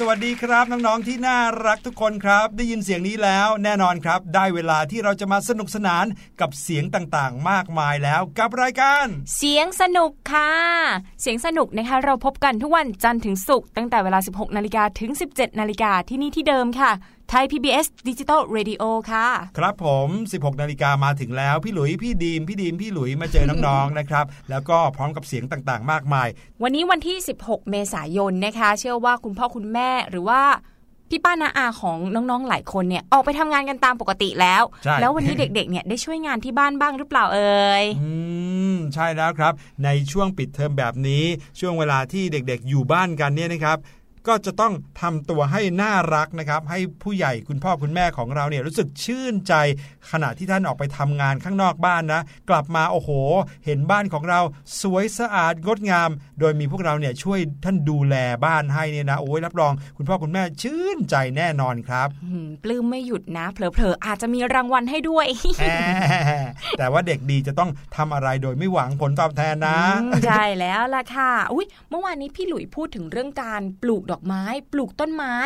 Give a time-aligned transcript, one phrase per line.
[0.00, 6.04] สวัสดีครับน้องๆที่น่ารักทุกคนครับ ได้ยินเสียงนี้แล้วแน่นอนครับ ได้เวลาที่เราจะมาสนุกสนาน
[6.40, 9.06] กับเสียงต่างๆ มากมายแล้วกับรายการ
[9.36, 10.52] เสียงสนุกค่ะ
[11.22, 16.92] เสียงสนุกนะคะเราพบกันทุกวันจันทร์ถึงศุกร์ตั้งแต่เวลา 16 นาฬิกาถึง 17 นาฬิกาที่นี่ที่เดิมค่ะ
[17.30, 18.82] ไทย PBS ดิจิตอลเรดิโอ
[19.12, 19.28] ค่ะ
[19.58, 26.28] ครับผม 16 นาฬิกามาถึงแล้ว พี่หลุย พี่ดีม พี่ดีม พี่หลุยมาเจอน้องๆ นะครับ แล้วก็พร้อมกับเสียงต่างๆ มากมาย
[26.62, 30.42] วันนี้วันที่ 16 เมษายนนะคะ เชื่อว่าคุณพ่อคุณแม่หรือว่า
[31.10, 38.10] พี่ป้านาอาของน้องๆ หลายคนเนี่ยออกไปทำงานกันตามปกติแล้วใช่แล้ววันนี้เด็กๆ เนี่ยได้ช่วยงานที่บ้านบ้างหรือเปล่าเอ่ยอื
[38.74, 39.52] มใช่แล้วครับ
[39.84, 41.24] ในช่วงปิดเทอมแบบนี้
[41.60, 43.78] ช่วงเวลาที่เด็กๆ อยู่บ้านกันเนี่ยนะครับ
[44.28, 49.54] ก็จะต้องทำตัวให้น่ารักนะครับ ให้ผู้ใหญ่คุณพ่อคุณแม่ของเราเนี่ยรู้สึกชื่นใจ
[50.10, 53.10] ขณะที่ท่านออกไปทำงานข้างนอกบ้านนะ กลับมาโอ้โห
[53.64, 54.40] เห็นบ้านของเรา
[54.80, 56.10] สวยสะอาดงดงาม
[56.40, 65.26] โดยมีพวกเราเนี่ยช่วยท่านดูแลบ้านให้เนี่ยนะโอ้ยรับรอง คุณพ่อคุณแม่ชื่นใจแน่นอนครับอืมปลื้มไม่หยุดนะเผลอๆอาจจะมีรางวัลให้ด้วย
[65.58, 65.64] แหม
[66.78, 75.36] แต่ว่าเด็กดีจะต้องทำอะไรโดยไม่หวังผลตอบแทนนะอืมใช่แล้วล่ะค่ะอุ้ยเมื่อวานนี้พี่หลุยพูดถึงเรื่องการปลูกดอกไม้ ปลูกต้นไม้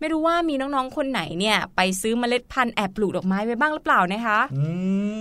[0.00, 4.64] ไม่รู้ว่ามีน้องๆคนไหนเนี่ย ไปซื้อเมล็ดพันธุ์แอบปลูกดอกไม้ไว้บ้างหรือเปล่านะคะอื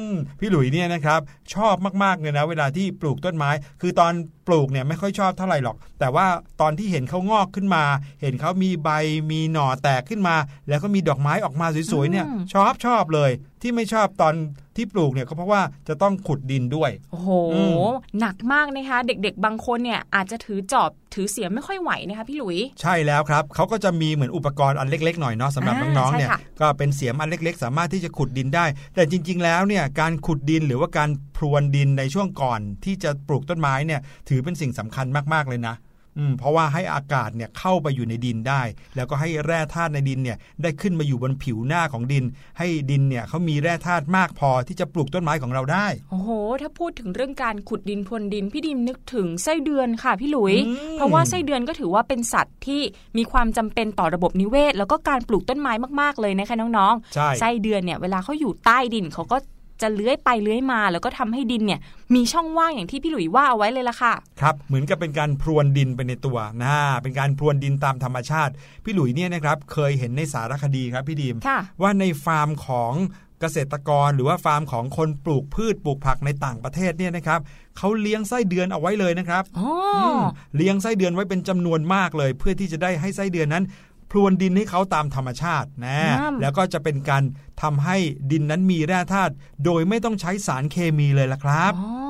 [0.09, 1.19] มพี่หลุยเนี่ยนะครับ
[1.53, 3.49] ชอบมากๆเลยนะ เวลาที่ปลูกต้นไม้
[3.81, 4.13] คือตอน
[4.47, 6.25] ปลูกเนี่ยไม่ค่อยชอบเท่าไหร่หรอก แต่ว่า
[6.61, 7.83] ตอนที่เห็นเขางอกขึ้นมา
[8.21, 8.89] เห็นเขามีใบ
[9.31, 10.35] มีหน่อแตกขึ้นมา
[10.69, 13.31] แล้วก็มีดอกไม้ออกมาสวยๆเนี่ยอืมชอบชอบเลย
[13.61, 14.35] ที่ไม่ชอบตอน
[14.77, 17.75] ที่ปลูกเนี่ยก็เพราะว่าจะต้องขุดดินด้วย โอ้โหอืม
[18.19, 28.65] หนักมากนะคะ เด็กๆ บางคนเนี่ยอาจจะถือจอบถือเสียมไม่ค่อยไหวนะคะพี่หลุย ใช่แล้วครับเขาก็จะมีเหมือนอุปกรณ์อันเล็ก ๆ หน่อยเนาะสำหรับอ่าน้องๆเนี่ยใช่ค่ะก็เป็นเสียมอันเล็ก ๆ สามารถที่จะขุดดินได้
[28.95, 35.75] แต่จริง ๆ แล้วเนี่ยการขุดดินหรือว่าการพรวนดินในช่วงก่อนที่จะปลูกต้นไม้เนี่ยถือเป็นสิ่งสำคัญมากๆเลยนะ
[36.17, 38.61] อืมเพราะว่าให้อากาศเนี่ยเข้าไปอยู่ในดินได้
[38.95, 42.25] แล้วก็ให้แร่ธาตุในดินเนี่ยได้ขึ้นมาอยู่บนผิวหน้าของดิน
[42.59, 46.29] ให้ดินเนี่ยเขามีแร่ธาตุมากพอที่จะปลูกต้นไม้ของเราได้ โอ้โห
[46.61, 52.81] ถ้าพูดถึงเรื่องการขุดดินพรวนดินพี่ดิมนึกถึงไส้เดือนค่ะพี่หลุยอืมเพราะว่าไส้เดือนก็ถือว่าเป็นสัตว์ที่
[53.17, 59.37] มีความจำเป็นต่อระบบนิเวศ แล้วก็การปลูกต้นไม้มากๆเลยนะคะน้องใช่ๆไส้เดือนเนี่ยเวลาเขาอยู่ใต้ดินเขาก็
[59.81, 61.79] จะเลื้อยไปเลื้อยมา แล้วก็ทำให้ดินเนี่ย
[62.15, 68.53] มีช่องว่างอย่างที่พี่หลุยว่าเอาไว้เลยล่ะค่ะครับเหมือนกับเป็นการพรวนดินไปในตัวนะเป็นการพรวนดินตามธรรมชาติ
[68.83, 72.93] พี่หลุยเนี่ยนะครับเคยเห็นในสารคดีครับพี่ดีมค่ะว่าในฟาร์มของ
[73.41, 77.39] เกษตรกรหรือว่าฟาร์มของคนปลูกพืชปลูกผักในต่างประเทศเนี่ยนะครับ
[77.77, 80.19] เขาเลี้ยงไส้เดือนเอาไว้เลยนะครับอ๋ออม
[80.55, 83.63] เลี้ยงไส้เดือนไว้เป็นจำนวนมากเลย เพื่อที่จะได้ให้ไส้เดือนนั้น
[84.11, 87.23] พรวนดินให้เขาตามธรรมชาตินะอืมแล้วก็จะเป็นการ
[87.61, 87.97] ทำให้
[88.31, 89.33] ดินนั้นมีแร่ธาตุ
[89.65, 92.07] โดยไม่ต้องใช้สารเคมีเลยละครับอ๋อ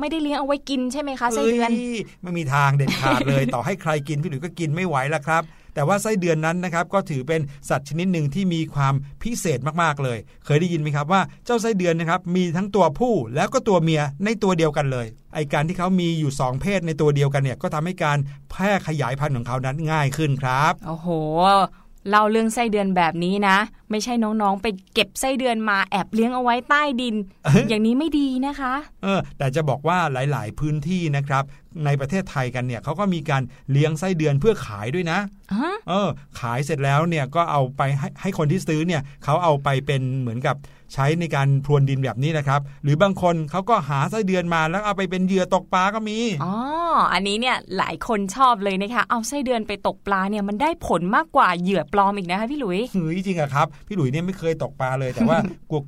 [0.00, 1.74] ไม่ได้เลี้ยงเอาไว้กินใช่ไหมคะไส้เดือนย
[2.22, 5.42] ไม่มีทางเด็ดขาดเลย ต่อให้ใครกินพี่หลุยส์ก็กินไม่ไหวละครับ
[5.76, 18.18] แต่ว่าไส้เดือนนั้นนะครับก็ถือเป็นสัตว์ชนิดหนึ่งที่มีความพิเศษมากๆเลย เคยได้ยินไหมครับว่าเจ้าไส้เดือนนะครับมีทั้งตัวผู้แล้วก็ตัวเมียในตัวเดียวกันเลยไอการที่เขามีอยู่ 2 เพศในตัวเดียวกันเนี่ยก็ทำให้การ
[18.50, 21.08] แพร่ขยายพันธุ์ของเขานั้นง่ายขึ้นครับโอ้โห
[22.10, 23.56] เล่าเรื่องไส้เดือนแบบนี้นะ
[23.90, 27.14] ไม่ใช่น้องๆ ไปเก็บไส้เดือนมาแอบเลี้ยงเอาไว้ใต้ดิน
[27.68, 31.44] อย่างนี้ไม่ดีนะคะ เออ แต่จะบอกว่าหลายๆพื้นที่นะครับ
[31.84, 33.42] ในประเทศไทยกันเนี่ยเขาก็มีการ
[33.72, 35.18] เลี้ยงไส้เดือนเพื่อขายด้วยนะ
[35.60, 36.08] ฮะเออ
[36.40, 40.56] ขายเสร็จแล้วเนี่ยก็เอาไปให้ให้คนที่ซื้อเนี่ยเขาเอาไปเป็นเหมือนกับ
[40.94, 46.54] ใช้ในการพรวนดินแบบนี้นะครับ หรือบางคนเขาก็หาไส้เดือนมาแล้วเอาไปเป็นเหยื่อตกปลาก็มีอ๋อ
[47.12, 55.38] อันนี้เนี่ยหลายคนชอบเลยนะคะ เอาไส้เดือนไปตกปลาเนี่ยมันได้ผลมากกว่าเหยื่อปลอมอีกนะคะพี่หลุยเฮ้ยจริงอะครับพี่หลุยเนี่ยไม่เคยตกปลาเลยแต่ว่า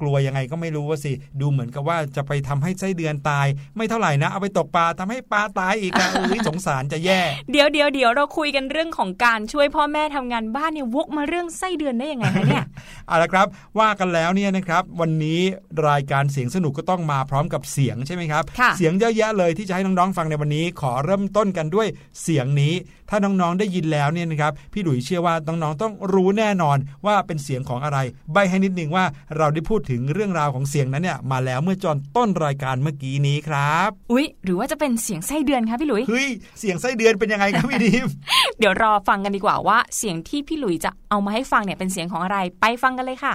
[0.01, 7.21] กลัวๆยังไงก็ไม่รู้ว่าสิดูเหมือนกับว่าจะไปทำให้ไส้เดือนตาย ไม่เท่าไหร่นะเอาไปตกปลาทำให้ปลาตายอีกอะอุ้ยสงสารจะแย่
[7.53, 12.65] เดี๋ยวเดี๋ยวเดี๋ยวเราคุยกันเรื่องของการช่วยพ่อแม่ทำงานบ้านเนี่ยวกมาเรื่องไส้เดือนได้ยังไงคะเนี่ย
[13.07, 13.47] เอาละครับ
[13.79, 15.41] ว่ากันแล้วเนี่ยนะครับวันนี้
[15.89, 21.89] รายการเสียงสนุกก็ต้องมาพร้อมกับเสียงใช่ไหมครับค่ะเสียงเยอะแยะเลยที่จะให้น้องๆฟังในวันนี้ ขอเริ่มต้นกันด้วย
[22.23, 22.75] เสียงนี้
[23.11, 27.99] ถ้าน้องๆได้ยินแล้วเนี่ยนะครับพี่หลุยเชื่อว่าน้องๆต้องรู้แน่นอนว่าเป็นเสียงของอะไร
[28.33, 29.05] ใบให้นิดนึงว่า
[29.37, 36.29] เราได้พูดถึงเรื่องราวของเสียงนั้นเนี่ยมาแล้วเมื่อจอนต้นรายการเมื่อกี้นี้ครับ อุ๊ย หรือว่าจะเป็นเสียงไส้เดือนคะพี่หลุยเฮ้ย
[36.59, 38.07] เสียงไส้เดือนเป็นยังไงครับพี่ดิม
[38.59, 43.35] เดี๋ยวรอฟังกันดีกว่าว่า เสียงที่พี่หลุยจะเอามาให้ฟังเนี่ยเป็นเสียงของอะไรไปฟังกันเลยค่ะ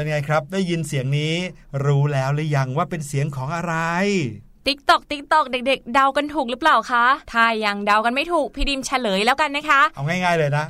[0.00, 1.34] เป็นไงครับ ได้ยินเสียงนี้
[1.84, 3.74] รู้แล้วหรือยังว่าเป็นเสียงของอะไร
[4.66, 10.64] ติ๊กตอกติ๊กตอกเด็ก ๆ เดากันถูกหรือเปล่าคะถ้ายังเดากันไม่ถูกพี่ดิมเฉลยแล้วกันนะคะ เอาง่าย ๆเลยนะ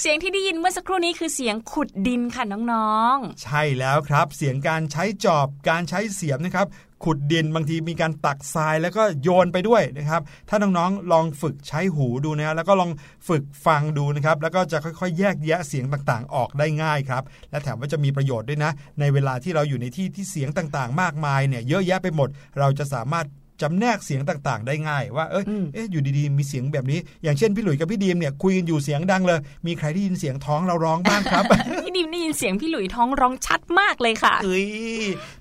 [0.00, 6.66] เสียงที่ได้ยินเมื่อสักครู่นี้คือเสียงขุดดินค่ะน้องใช่แล้วครับ เสียงการใช้จอบการใช้เสียมนะครับ
[7.04, 12.90] ขุดดินบางทีมีการตักทรายแล้วก็โยนไปด้วยนะครับ ถ้าน้องๆลองฝึกใช้หูดูนะแล้วก็ลอง
[13.28, 22.28] ฝึกฟังดูนะครับ แล้วก็จะค่อยๆ แยกแยะเสียงต่างๆ ออกได้ง่ายครับ และแถมว่าจะมีประโยชน์ด้วยนะ ในเวลาที่เราอยู่ในที่ที่เสียงต่างๆ มากมายเนี่ยเยอะแยะไปหมด
[22.58, 23.26] เราจะสามารถ
[23.62, 34.66] จำแนกเสียงต่างๆ ได้ง่ายว่าเอ้ยเอ๊ะอยู่ดีๆมีเสียงแบบนี้ อย่างเช่นพี่หลุยกับพี่ดีมเนี่ยคุยกันอยู่เสียงดังเลย มีใครได้ยินเสียงท้องเราร้องบ้างครับๆพี่ดิมได้ยินเสียงพี่หลุยท้องร้องชัดมากเลยค่ะเอ้ย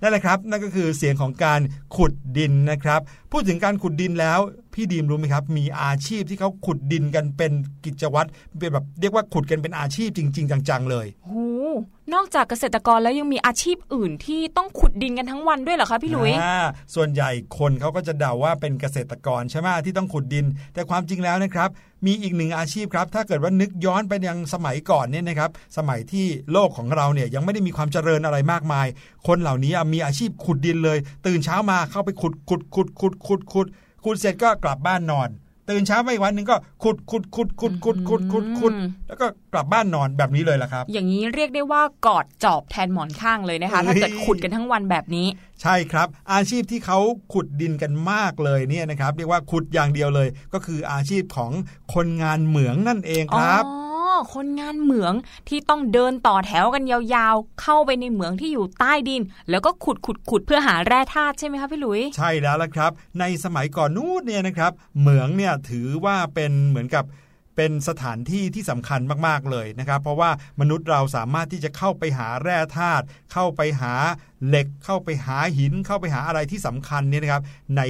[0.01, 1.61] นั่นแหละครับ นั่นก็คือเสียงของการ
[1.95, 3.01] ขุดดินนะครับ
[3.31, 4.39] พูดถึงการขุดดินแล้ว
[4.73, 7.51] พี่ดีมรู้ไหมครับ มีอาชีพที่เขาขุดดินกันเป็น
[7.85, 11.41] กิจวัตรเป็นแบบเรียกว่าขุดกันเป็นอาชีพจริง ๆ จังๆเลยโอ้
[12.13, 16.31] นอกจากเกษตรกรแล้วยังมีอาชีพอื่นที่ต้องขุดดินกันทั้งวันด้วยเหรอคะพี่ลุย
[16.95, 21.69] ส่วนใหญ่คนเขาก็จะเดาว่าเป็นเกษตรกรใช่ไหมที่ต้องขุดดิน แต่ความจริงแล้วนะครับ
[22.05, 28.87] มีอีกหนึ่งอาชีพครับ ถ้าเกิดว่านึกย้อนไปยังสมัยก่อนเนี่ยนะครับ สมัยที่โลกของเราเนี่ยยังไม่ได้มีความเจริญอะไรมากมาย
[29.27, 33.67] คนเหล่านี้มีอาชีพขุดดินเลย ตื่นเช้ามาเข้าไปขุดขุดขุดขุดขุดขุด
[34.03, 35.29] ขุดเสร็จก็กลับบ้านนอน
[35.69, 38.73] ตื่นเช้ามาอีกวันหนึ่งก็ขุดขุดขุดขุดขุดขุดขุดขุด
[39.07, 45.27] แล้วก็กลับบ้านนอนแบบนี้เลยล่ะครับ อย่างนี้เรียกได้ว่ากอดจอบแทนหมอนข้างเลยนะคะ ถ้าเกิดขุดกันทั้งวันแบบนี้
[45.61, 46.99] ใช่ครับ อาชีพที่เขา
[47.33, 51.51] ขุดดินกันมากเลยเนี่ยนะครับ เรียกว่าขุดอย่างเดียวเลย ก็คืออาชีพของ
[51.93, 53.90] คนงานเหมืองนั่นเองครับอ๋อ
[54.33, 55.13] คนงานเหมือง
[55.49, 67.05] ที่ต้องเดินต่อแถวกันยาวๆ เข้าไปในเหมืองที่อยู่ใต้ดิน แล้วก็ขุดขุดขุดเพื่อหาแร่ธาตุใช่ไหมคะพี่ลุย ใช่แล้วละครับ ในสมัยก่อนนู้นเนี่ยนะครับ เหมืองเนี่ยถือว่าเป็นเหมือนกับ
[67.57, 73.93] เป็นสถานที่ที่สำคัญมากๆเลยนะครับ เพราะว่ามนุษย์เราสามารถที่จะเข้าไปหาแร่ธาตุเข้าไปหา
[74.47, 77.43] เหล็ก เข้าไปหาหิน เข้าไปหาอะไรที่สำคัญเนี่ยนะครับ
[77.77, 77.81] ใน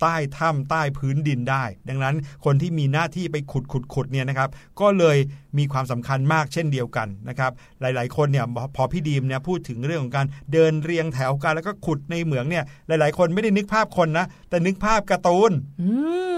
[0.00, 4.48] ใต้ถ้ำใต้พื้นดินได้ ดังนั้นคนที่มีหน้าที่ไปขุดขุดขุดเนี่ยนะครับ
[4.80, 5.18] ก็เลย
[5.58, 15.90] มีความสำคัญมากเช่นเดียวกันนะครับ หลายๆ คนเนี่ยพอพี่ดีมเนี่ยพูดถึงเรื่องของการเดินเรียงแถวกันแล้วก็ขุดในเหมืองเนี่ย หลาย ๆ คนไม่ได้นึกภาพคนนะ แต่นึกภาพการ์ตูน อื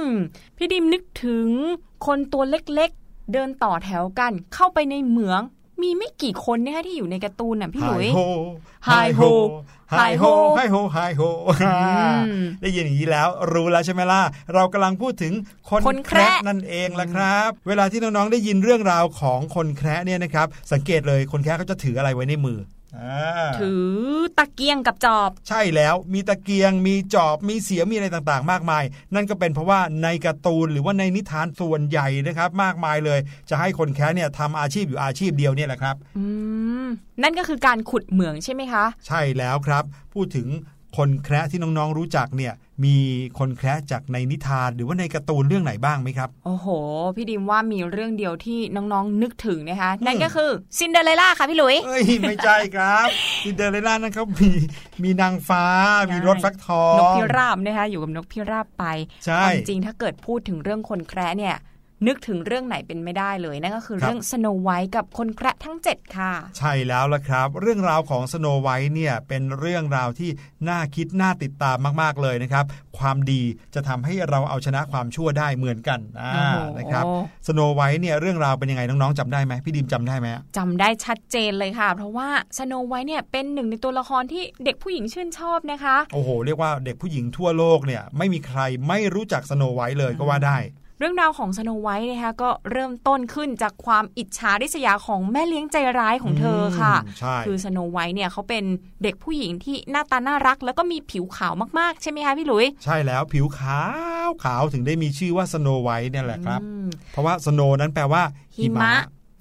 [0.07, 0.09] ม
[0.57, 1.49] พี่ดิมนึกถึง
[2.07, 5.41] คนตัวเล็กๆ เดินต่อแถวกันเข้าไปในเหมือง
[5.83, 8.09] มีไม่กี่คนนะคะที่อยู่ในการ์ตูนน่ะพี่หลุย
[8.87, 9.21] ไฮโฮ
[9.91, 10.25] ไฮไฮโฮโฮ
[10.57, 11.23] ไฮโฮไฮโฮ
[12.63, 14.23] ได้ยินอย่างนี้แล้ว รู้แล้วใช่ไหมล่ะ
[14.55, 15.33] เรากำลังพูดถึง
[15.69, 22.78] คนคนแคแคระระนั่นเองละครับ เวลาที่น้องๆได้ยินเรื่องราวของคนแคระเนี่ยนะครับ สังเกตเลยคนแคระเขาจะถืออะไรไว้ในมืออ่า
[23.61, 23.89] ถือ
[24.39, 33.19] ตะเกียงกับจอบ ใช่แล้วมีตะเกียงมีจอบมีเสียมมีอะไรต่างๆ มากมาย นั่นก็เป็นเพราะว่าในการ์ตูนหรือว่าในนิทานส่วนใหญ่นะครับ มากมายเลย
[33.51, 36.25] จะให้คนแคะเนี่ยทำอาชีพอยู่อาชีพเดียวเนี่ยแหละครับอื
[36.85, 36.87] ม
[37.23, 40.49] นั่นก็คือการขุดเหมืองใช่ไหมคะ ใช่แล้วครับ พูดถึง
[40.97, 42.55] คนแคระที่น้องๆรู้จักเนี่ย
[42.85, 42.97] มี
[43.39, 46.67] คนแคระจากในนิทานหรือว่าในการ์ตูนเรื่องไหนบ้างไหมครับ โอ้โห
[47.17, 53.09] พี่ดิมว่ามีเรื่องเดียวที่น้องๆนึกถึงนะคะนั่นก็คือซินเดอเรลล่าค่ะพี่หลุยเอ้ยไม่ใช่ครับ
[53.45, 54.51] ซินเดอเรลล่านั่นเขามี
[55.03, 55.65] มีนางฟ้า
[56.13, 58.85] มีรถฟักทองนกพิราบนะคะอยู่กับนกพิราบไป
[59.25, 61.57] ใช่ความจริงถ้าเกิดพูดถึงเรื่องคนแคระเนี่ย
[62.07, 70.31] นึกถึงเรื่องไหนเป็นไม่ได้เลยนั่นก็คือเรื่องสโนว์ไวท์กับคนแคระทั้ง 7 ค่ะ ใช่แล้วละครับ เรื่องราวของสโนว์ไวท์เนี่ยเป็นเรื่องราวที่
[70.69, 72.65] น่าคิดน่าติดตามมาก ๆ เลยนะครับ
[72.99, 73.43] ความดี
[73.75, 77.05] จะทำให้เราเอาชนะความชั่วได้เหมือนกันอ่าโอ้โหนะครับ
[77.47, 80.27] สโนไวท์เนี่ยเรื่องราวเป็นยังไงน้องๆจำได้ไหมพี่ดิมจำได้ไหม
[80.57, 82.29] จำได้ชัดเจนเลยค่ะ เพราะว่า
[82.59, 90.59] สโนไวท์เนี่ยเป็นหนึ่งในตัวละครที่เด็กผู้หญิงชื่นชอบนะคะ โอ้โห เรียกว่าเด็กผู้หญิงทั่วโลกเนี่ยไม่มีใครไม่รู้จักสโนไวท์เลยก็ว่าได้
[90.99, 98.65] เรื่องราวของสโนไวท์นะคะก็เริ่มต้นขึ้นจากความอิจฉาริษยาของแม่เลี้ยงใจร้ายของเธอค่ะอืมใช่คือสโนไวท์เนี่ยเขาเป็น
[99.03, 103.81] เด็กผู้หญิงที่หน้าตาน่ารัก แล้วก็มีผิวขาวมากๆ ใช่ไหมคะพี่หลุย ใช่แล้วผิวขา
[104.27, 108.23] วขาวถึงได้มีชื่อว่าสโนไวท์เนี่ยแหละครับอืมเพราะว่า snow นั้นแปลว่า
[108.57, 108.93] หิมะ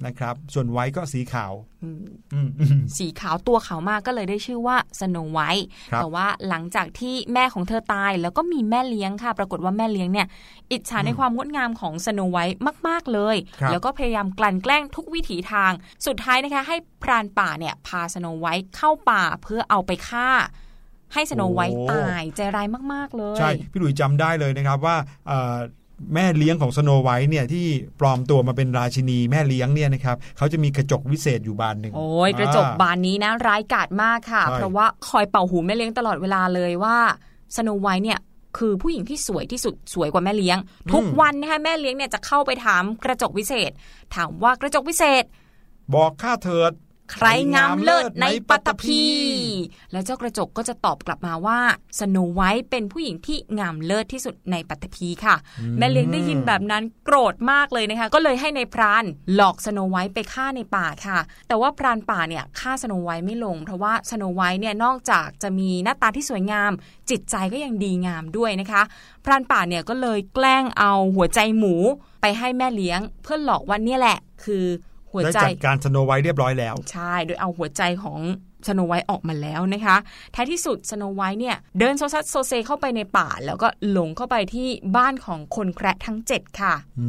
[0.06, 2.00] นะครับ ส่วน white ก็สีขาวอืม
[2.34, 10.27] อืมอืมสีขาวตัวขาวมากก็เลยได้ชื่อว่าสโนไวท์ครับแต่ว่าหลังจากที่แม่ของเธอตาย แล้วก็มีแม่เลี้ยงค่ะ ปรากฏว่าแม่เลี้ยงเนี่ย
[10.72, 15.72] อิจฉาในความงดงามของสโนไวท์มาก ๆ เลยครับแล้วก็พยายามกลั่นแกล้งทุกวิถีทาง
[16.06, 20.30] สุดท้ายนะคะ ให้พรานป่าเนี่ย พาสโนไวท์เข้าป่าเพื่อเอาไปฆ่า
[21.13, 24.96] ให้สโนไวท์ตายใจร้ายมาก ๆ เลย ใช่ พี่หลุยจำได้เลยนะครับว่า
[25.27, 25.56] เอ่อ
[26.13, 27.66] แม่เลี้ยงของสโนไวท์เนี่ยที่
[28.00, 36.98] ปลอมตัวมาเป็นราชินีแม่เลี้ยงเนี่ยนะครับเขาจะมีกระจกวิเศษอยู่บานหนึ่งโอ้ยกระจกอ่าบานนี้นะร้ายกาจมากค่ะใช่เพราะว่าคอยเป่าหูแม่เลี้ยงตลอดเวลาเลยว่า
[37.56, 38.20] สโนไวท์เนี่ย
[38.58, 40.58] คือผู้หญิงที่สวยที่สุดสวยกว่าแม่เลี้ยง
[40.94, 43.72] ทุกวันนะคะแม่เลี้ยงเนี่ยจะเข้าไปถามกระจกวิเศษ
[44.16, 45.24] ถามว่ากระจกวิเศษ
[45.96, 46.72] บอกข้าเถิด
[47.12, 49.04] ใครงามเลิศในปัตตภี
[49.92, 51.60] แล้วเจ้ากระจกก็จะตอบกลับมาว่า
[52.00, 55.36] สโนไวท์เป็นผู้หญิงที่งามเลิศที่สุดในปัตตภีค่ะ
[55.78, 59.04] แม่เลี้ยงได้ยินแบบนั้นโกรธมากเลยนะคะ ก็เลยให้นายพราน
[59.36, 66.72] หลอกสโนไวท์ไปฆ่าในป่าค่ะ แต่ว่าพรานป่าเนี่ยฆ่าสโนไวท์ไม่ลง เพราะว่าสโนไวท์เนี่ยนอกจากจะมีหน้าตาที่สวยงาม
[67.10, 68.82] จิตใจก็ยังดีงามด้วยนะคะ
[69.26, 71.76] พรานป่าเนี่ยก็เลยแกล้งเอาหัวใจหมู
[72.22, 74.66] ไปให้แม่เลี้ยง เพื่อหลอกว่าเนี่ยแหละ คือ
[75.12, 78.22] หัวใจได้จัดการสโนไวท์เรียบร้อยแล้ว ใช่ โดยเอาหัวใจของ
[78.68, 79.98] สโนไวท์ออกมาแล้วนะคะ
[80.36, 87.08] ท้ายที่สุดสโนไวท์เนี่ยเดินโซซัดโซเซเข้าไปในป่า แล้วก็หลงเข้าไปที่บ้านของคนแคระทั้ง 7 ค่ะ อื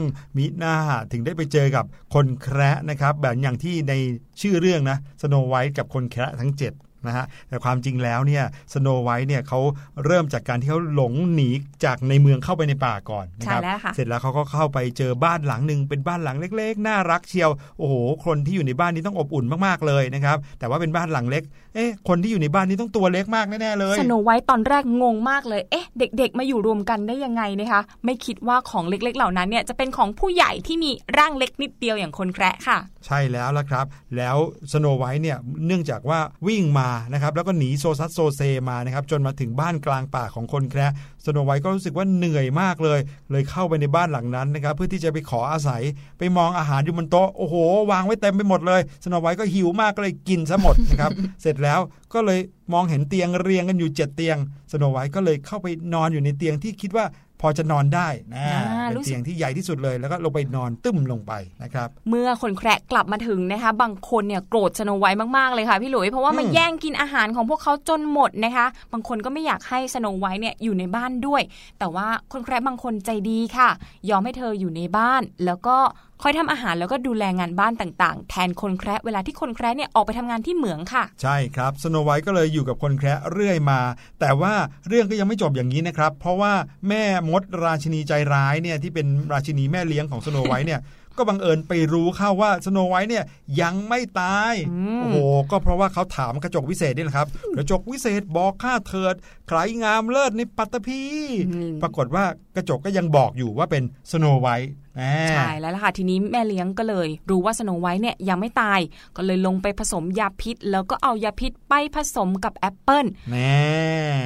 [0.00, 0.02] ม
[0.36, 0.76] มิน่า
[1.12, 3.92] ถึงได้ไปเจอกับคนแคระนะครับ แบบอย่างที่ใน
[4.40, 9.60] ชื่อเรื่องนะสโนไวท์กับคนแคระทั้ง 7 นะฮะแต่ความจริงแล้วเนี่ยสโนไวท์เนี่ยเขา
[10.04, 11.48] เริ่มจากการที่เขาหลงหนี
[11.84, 17.94] จากในเมืองเข้าไปในป่าก่อนนะครัใช่แล้วค่ะเสร็จแล้วเขาก็เข้าไปเจอบ้านหลังหนึ่งเป็นบ้านหลังเล็ก ๆ น่ารักเชียวโอ้โห
[18.26, 21.42] คนที่อยู่ในบ้านนี้ต้องอบอุ่นมากๆเลยนะครับแต่ว่าเป็นบ้านหลังเล็ก
[21.74, 34.36] เอ๊ะคนที่อยู่ในบ้านนี้ต้องตัวเล็กมากแน่ๆเลยสโนไวท์ตอนแรกงงมากเลยเอ๊ะเด็ก ๆ มาอยู่รวมกันได้ยังไงนะคะไม่คิดว่าของเล็ก ๆ เหล่านั้นเนี่ยจะเป็นของผู้ใหญ่ที่มีร่างเล็กนิดเดียวอย่างคนแคระค่ะ ใช่แล้วละครับ แล้ว
[34.72, 40.92] สโนไวท์เนี่ยเนื่องจากว่าวิ่งมานะครับแล้วก็หนีโซซัดโซเซมานะครับจนมาถึงบ้านกลางป่าของคนแคระ
[41.24, 45.82] สโนไวท์ก็รู้สึกว่าเหนื่อยมากเลย เลยเข้าไปในบ้านหลังนั้นนะครับเพื่อที่จะไปขออาศัย
[46.18, 47.54] ไปมองอาหารอยู่บนโต๊ะโอ้โห
[47.90, 51.80] วางไว้เต็มไปหมดเลยสโนไวท์ก็หิวมากก็เลยกินซะหมดนะครับเสร็จแล้ว
[52.14, 52.40] ก็เลย
[52.72, 54.36] มองเห็นเตียงเรียงกันอยู่เจ็ดเตียง
[54.72, 61.32] สโนไวท์ก็เลยเข้าไปนอนอยู่ในเตียงที่คิดว่าพ อจะนอนได้นะอ่าเป็นรู้สึกเตียงที่ใหญ่ที่สุดเลยแล้วก็ลงไปนอนตึ้มลงไป
[61.62, 71.42] นะครับ เมื่อคนแคระกลับมาถึงนะคะ บางคนเนี่ยโกรธสโนไวท์มากๆเลยค่ะพี่หลุย เพราะว่ามาอืมแย่งกินอาหารของพวกเขาจนหมดนะคะ บางคนก็ไม่อยากให้สโนไวท์เนี่ยอยู่ในบ้านด้วย
[71.78, 73.70] แต่ว่าคนแคระบางคนใจดีค่ะ
[74.10, 75.76] ยอมให้เธออยู่ในบ้าน แล้วก็
[76.22, 83.80] คอยทำอาหารแล้วก็ดูแลงานบ้านต่างๆ แทนคนแคระเวลาที่คนแคระเนี่ยออกไปทำงานที่เหมืองค่ะ ใช่ครับสโนไวท์ก็เลยอยู่กับคนแคระเรื่อยมา
[84.20, 84.54] แต่ว่า
[84.88, 86.52] เรื่องก็ยังไม่จบอย่างนี้นะครับ เพราะว่า
[86.88, 90.82] แม่มดราชินีใจร้ายเนี่ยที่เป็นราชินีแม่เลี้ยงของสโนไวท์เนี่ย
[91.18, 93.24] ก็บังเอิญไปรู้เข้าว่าสโนไวท์เนี่ย
[93.60, 95.16] ยังไม่ตายอืมโอ้โห
[95.50, 99.14] ก็เพราะว่าเขาถามกระจกวิเศษนี่แหละครับ กระจกวิเศษบอกข้าเถิด
[99.48, 101.02] ใครงามเลิศในปัตตภี
[101.50, 102.24] อืมปรากฏว่า
[102.56, 104.83] กระจกก็ยังบอกอยู่ว่าเป็นสโนไวท์แน่
[105.30, 108.80] ใช่แล้วล่ะค่ะทีนี้แม่เลี้ยงก็เลย รู้ว่าสโนไวท์เนี่ยยังไม่ตาย
[109.16, 113.54] ก็เลยลงไปผสมยาพิษ แล้วก็เอายาพิษไปผสมกับแอปเปิลแน่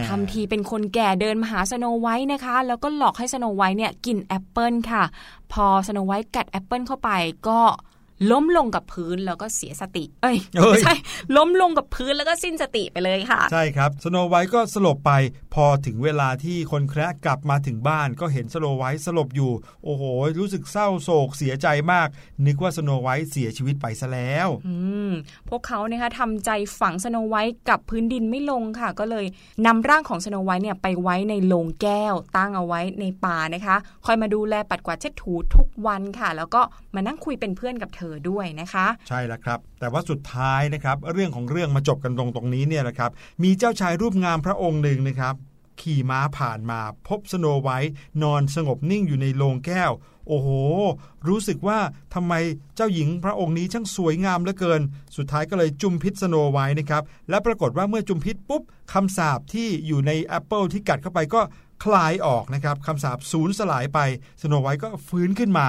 [0.06, 5.04] ทำทีเป็นคนแก่เดินมาหาสโนไวท์นะคะ แล้วก็หลอกให้สโนไวท์เนี่ยกินแอปเปิลค่ะ
[5.52, 7.10] พอสโนไวท์กัดแอปเปิลเข้าไป
[7.48, 7.60] ก็
[8.30, 10.94] ล้มลงกับพื้นแล้วก็เสียสติเอ้ยเอ้ยไม่ใช่
[11.36, 15.12] ล้มลงกับพื้นแล้วก็สิ้นสติไปเลยค่ะ ใช่ครับสโนไวท์ก็สลบไป
[15.54, 19.52] พอถึงเวลาที่คนแคระกลับมาถึงบ้านก็เห็นสโนไวท์สลบอยู่
[19.84, 20.02] โอ้โห
[20.38, 22.08] รู้สึกเศร้าโศกเสียใจมาก
[22.46, 24.74] นึกว่าสโนไวท์เสียชีวิตไปซะแล้วอื
[25.10, 25.12] ม
[25.48, 26.50] พวกเขานะคะทำใจ
[26.80, 29.26] ฝังสโนไวท์กับพื้นดินไม่ลงค่ะ ก็เลย
[29.66, 33.76] นำร่างของสโนไวท์เนี่ยไปไว้ในโลงแก้วตั้งเอาไว้ในป่านะคะ
[34.06, 36.60] คอยมาดูแลปัดกวาดเช็ดถูทุกวันค่ะ แล้วก็
[36.94, 43.10] มานั่งคุยเป็นเพื่อนกับเธอด้วยนะคะ ใช่แล้วครับ แต่ว่าสุดท้ายนะครับ เรื่องของเรื่องมาจบกันตรงตรงนี้เนี่ยแหละครับ
[43.42, 45.34] มีเจ้าชายรูปงามพระองค์หนึ่งนะครับ
[45.80, 47.92] ขี่ม้าผ่านมาพบสโนไวท์
[48.22, 49.92] นอนสงบนิ่งอยู่ในโลงแก้ว
[50.28, 50.48] โอ้โห
[51.28, 51.78] รู้สึกว่า
[52.14, 52.34] ทำไม
[52.76, 54.80] เจ้าหญิงพระองค์นี้ช่างสวยงามเหลือเกิน
[55.16, 61.40] สุดท้ายก็เลยจุมพิตสโนไวท์นะครับ และปรากฏว่าเมื่อจุมพิตปุ๊บคำสาปที่อยู่ในแอปเปิลที่กัดเข้าไปก็
[61.84, 63.98] คลายออกนะครับคำสาปสูญสลายไป
[64.42, 65.68] สโนไวท์ก็ฟื้นขึ้นมา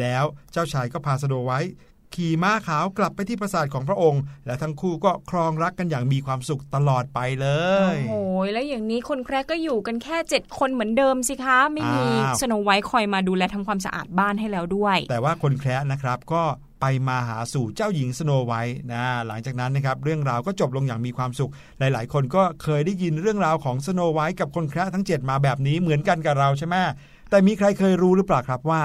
[0.00, 1.74] แล้วเจ้าชายก็พาสโนไวท์
[2.14, 7.48] ขี่ม้าขาวกลับไปที่ปราสาทของพระองค์ และทั้งคู่ก็ครองรักกันอย่างมีความสุขตลอดไปเล
[7.94, 16.42] ย โอ้โหแล้วอย่างนี้คนแคระก็อยู่กันแค่เจ็ดคนเหมือนเดิมสิคะ ไม่มีอ้าวสโนไวท์คอยมาดูแลทำความสะอาดบ้านให้แล้วด้วย แต่ว่าคนแคระนะครับก็
[16.80, 26.76] ไปมาหาสู่เจ้าหญิงสโนไวท์นะหลังจากนั้นนะครับเรื่องราวก็จบลงอย่างมีความสุข หลาย ๆ คนก็เคยได้ยินเรื่องราวของสโนไวท์กับคนแคระทั้ง 7 มาแบบนี้เหมือนกันกับเราใช่ไหม
[27.30, 28.82] แต่มีใครเคยรู้หรือเปล่าครับว่า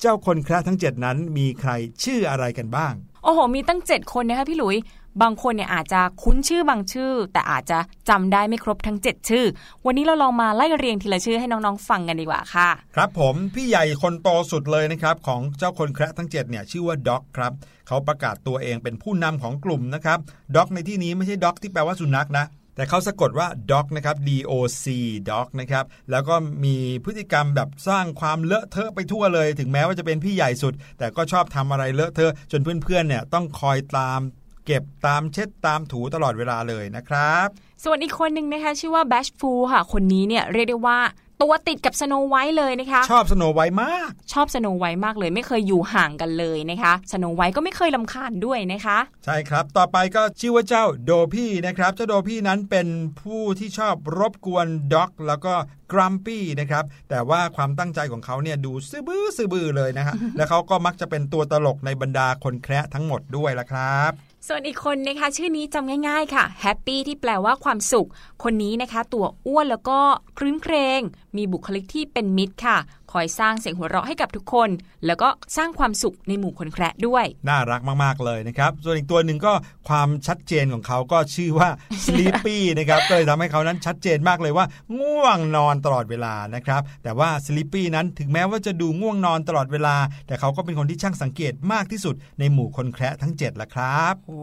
[0.00, 1.70] เจ้าคนแคระทั้ง 7 นั้นมีใคร
[2.04, 4.76] ชื่ออะไรกันบ้าง โอ้โห มีตั้ง 7 คนนะคะพี่หลุย
[5.22, 9.44] บางคนเนี่ยอาจจะคุ้นชื่อบางชื่อ แต่อาจจะจำได้ไม่ครบทั้ง 7 ชื่อ
[9.86, 17.52] วันนี้เราลองมาไล่เรียงทีละชื่อให้น้องๆฟังกันดีกว่าค่ะ ครับผมพี่ใหญ่คนโตสุดเลยนะครับของเจ้าคนแคระทั้ง 7 เนี่ยชื่อว่าด็อกครับ
[17.88, 20.18] เขาประกาศตัวเองเป็นผู้นำของกลุ่มนะครับ
[20.56, 22.44] ด็อกในที่นี้ไม่ใช่ด็อกที่แปลว่าสุนัขนะ
[22.80, 24.84] แต่เขาสะกดว่า doc นะครับ D O C
[25.30, 34.20] doc นะครับ แล้วก็มีพฤติกรรมแบบสร้างความเลอะเทอะไปทั่วเลย ถึงแม้ว่าจะเป็นพี่ใหญ่สุด แต่ก็ชอบทำอะไรเลอะเทอะจนเพื่อนๆเนี่ยต้องคอยตาม
[34.66, 37.46] เก็บตามเช็ดตามถูตลอดเวลาเลยนะครับ
[37.84, 40.98] ส่วนอีกคนหนึ่งนะคะชื่อว่าแบชฟูค่ะ คนนี้เนี่ยเรียกได้ว่า
[41.42, 52.88] ตัวติดกับสโนไวท์เลยนะคะ ชอบสโนไวท์มาก ชอบสโนไวท์มากเลย ไม่เคยอยู่ห่างกันเลยนะคะสโนไวท์ก็ไม่เคยรำคาญด้วยนะคะ ใช่ครับ ต่อไปก็ชื่อว่าเจ้า Dopey นะครับ เจ้า Dopey นั้นเป็น
[53.20, 55.54] ผู้ที่ชอบรบกวน Doc แล้วก็
[55.92, 68.08] Grumpy นะครับ แต่ว่าความตั้งใจของเขาเนี่ยดูซื่อบื้อซื่อบื้อเลยนะฮะ และเขาก็มักจะเป็นตัวตลกในบรรดาคนแคระทั้งหมดด้วยละครับ ส่วนอีกคนนะคะชื่อนี้จำง่ายๆค่ะ Happy ที่แปลว่าความสุข
[68.42, 69.98] คนนี้นะคะ ตัวอ้วนแล้วก็
[70.38, 71.00] คลื้นเครง
[71.36, 72.78] มีบุคลิกที่เป็นมิตรค่ะ
[73.12, 74.70] คอยสร้างเสียงหัวเราะให้กับทุกคน
[75.06, 79.52] แล้วก็สร้างความสุขในหมู่คนแคระด้วย น่ารักมากๆเลยนะครับ ส่วนอีกตัวหนึ่งก็
[79.88, 81.68] ความชัดเจนของเขาก็ชื่อว่า
[82.04, 84.66] sleepy นะครับก็เลยทำให้เขานั้นชัดเจนมากเลยว่า
[85.00, 89.96] ง่วงนอนตลอดเวลานะครับ แต่ว่า sleepy นั้นถึงแม้ว่าจะดูง่วงนอนตลอดเวลา
[90.26, 94.40] แต่เขาก็เป็นคนที่ช่างสังเกตมากที่สุดในหมู่คนแคระทั้ง7ละครับโอ้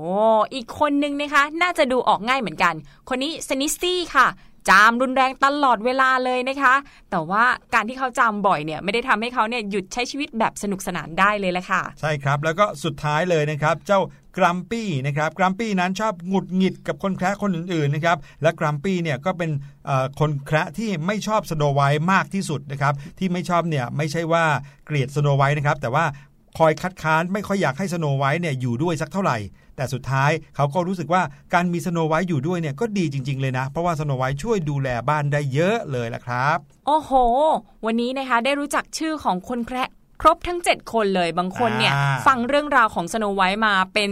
[0.53, 2.73] อีกคนนึงนะคะ น่าจะดูออกง่ายเหมือนกัน
[3.10, 4.27] คนนี้ Sneezy ค่ะ
[4.69, 6.73] จามรุนแรงตลอดเวลาเลยนะคะ
[7.12, 14.01] แต่ว่าการที่เขาจามบ่อยเนี่ยไม่ได้ทำให้เขาเนี่ยหยุดใช้ชีวิตแบบสนุกสนานได้เลยแหละค่ะ ใช่ครับ แล้วก็สุดท้ายเลยนะครับ เจ้า
[14.38, 19.51] Grumpy นะครับ Grumpy นั้นชอบหงุดหงิดกับคนแคระคนอื่นๆนะครับและ Grumpy เนี่ยก็เป็น
[20.19, 24.43] คนแคระที่ไม่ชอบสโนไวท์มากที่สุดนะครับที่ไม่ชอบเนี่ยไม่ใช่ว่า
[24.86, 26.06] เกลียดสโนไวท์นะครับแต่ว่า
[26.58, 29.38] คอยคัดค้านไม่ค่อยอยากให้สโนไวท์เนี่ยอยู่ด้วยสักเท่าไหร่
[29.77, 31.21] แต่สุดท้ายเขาก็รู้สึกว่า
[31.53, 37.11] การมีสโนไวท์อยู่ด้วยเนี่ยก็ดีจริง ๆ เลยนะ เพราะว่าสโนไวท์ช่วยดูแลบ้านได้เยอะเลยละครับ โอ้โห
[37.85, 39.89] วันนี้นะคะได้รู้จักชื่อของคนแคระ
[40.21, 44.11] ครบทั้ง 7 คนเลยบางคนเนี่ยอ่าฟังเรื่องราวของสโนไวท์มาเป็น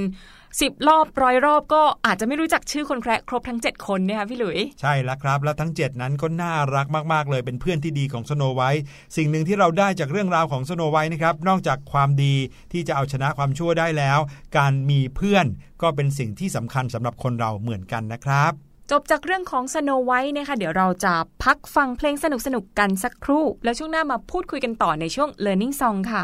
[0.61, 8.83] สิบรอบร้อยรอบก็อาจจะไม่รู้จักชื่อคนแคระครบทั้ง 7 คนนะคะพี่หลุย ใช่แล้วครับ แล้วทั้ง 7 นั้นก็น่ารักมากๆเลยเป็นเพื่อนที่ดีของสโนไวท์
[9.17, 12.35] สิ่งหนึ่งที่เราได้จากเรื่องราวของสโนไวท์นะครับนอกจากความดี
[12.71, 14.19] ที่จะเอาชนะความชั่วได้แล้ว
[14.57, 15.45] การมีเพื่อน
[15.81, 18.51] ก็เป็นสิ่งที่สำคัญสำหรับคนเราเหมือนกันนะครับ
[18.91, 21.13] จบจากเรื่องของสโนไวท์นะคะเดี๋ยวเราจะ
[21.43, 26.23] พักฟังเพลงสนุกๆกันสักครู่ แล้วช่วงหน้ามาพูดคุยกันต่อในช่วง Learning Song ค่ะ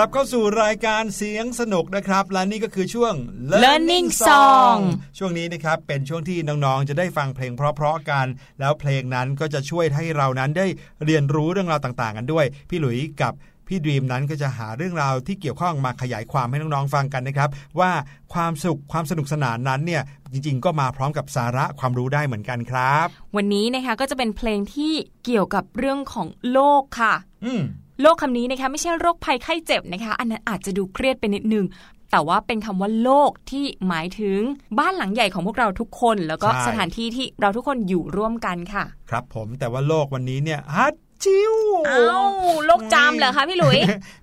[0.00, 3.14] กลับเข้าสู่รายการเสียงสนุกนะครับ และนี่ก็คือช่วง
[3.62, 4.78] Learning Song
[5.18, 8.26] ช่วงนี้นะครับเป็นช่วงที่น้องๆ จะได้ฟังเพลงเพราะๆกัน
[8.60, 10.66] แล้วเพลงนั้นก็จะช่วยให้เรานั้นได้
[11.04, 13.32] เรียนรู้เรื่องราวต่างๆ กันด้วย พี่หลุยกับ
[13.68, 17.90] พี่ดีมนั้นก็จะหาเรื่องราวที่เกี่ยวข้องมาขยายความให้น้องๆฟังกันนะครับ ว่า
[18.34, 23.06] ความสุขความสนุกสนานนั้นเนี่ยจริงๆ ก็มาพร้อมกับสาระความรู้ได้เหมือนกันครับ
[23.36, 24.92] วันนี้นะคะก็จะเป็นเพลงที่
[25.24, 27.14] เกี่ยวกับเรื่องของโลกค่ะ
[27.46, 27.62] อืม
[28.00, 31.66] โรคคำนี้นะคะไม่ใช่โรคภัยไข้เจ็บนะคะ อันนั้นอาจจะดูเครียดไปนิดนึง
[32.10, 34.40] แต่ว่าเป็นคำว่าโลกที่หมายถึง
[34.78, 41.54] บ้านหลังใหญ่ของพวกเราทุกคน แล้วก็ใช่สถานที่ที่เราทุกคนอยู่ร่วมกันค่ะ ครับผมแต่ว่าโลกวันนี้เนี่ยฮัดจิว
[41.90, 42.32] อ้าว
[42.66, 43.78] โรคจามเหรอคะพี่หลุย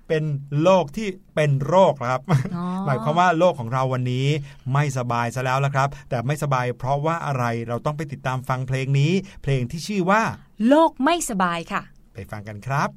[0.08, 0.24] เป็น
[0.62, 2.20] โรคที่เป็นโรคครับ
[2.56, 4.26] อ๋อหมายความว่าโลกของเราวันนี้
[4.72, 9.12] ไม่สบายซะแล้วละครับ แต่ไม่สบายเพราะว่าอะไรเราต้องไปติดตามฟังเพลงนี้
[9.42, 10.22] เพลงที่ชื่อว่า
[10.68, 11.82] โลกไม่สบายค่ะ
[12.16, 12.88] ไปฟังกันครับ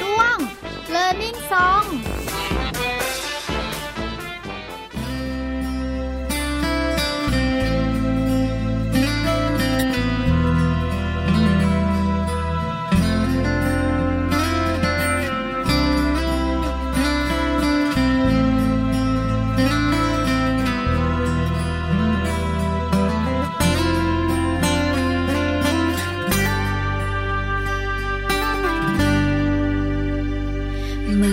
[0.00, 0.36] ช่วง
[0.94, 1.86] Learning Song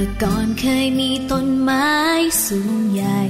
[0.06, 1.89] มื่อก่อนเคยมีต้นไม้
[2.48, 3.24] สูงใหญ่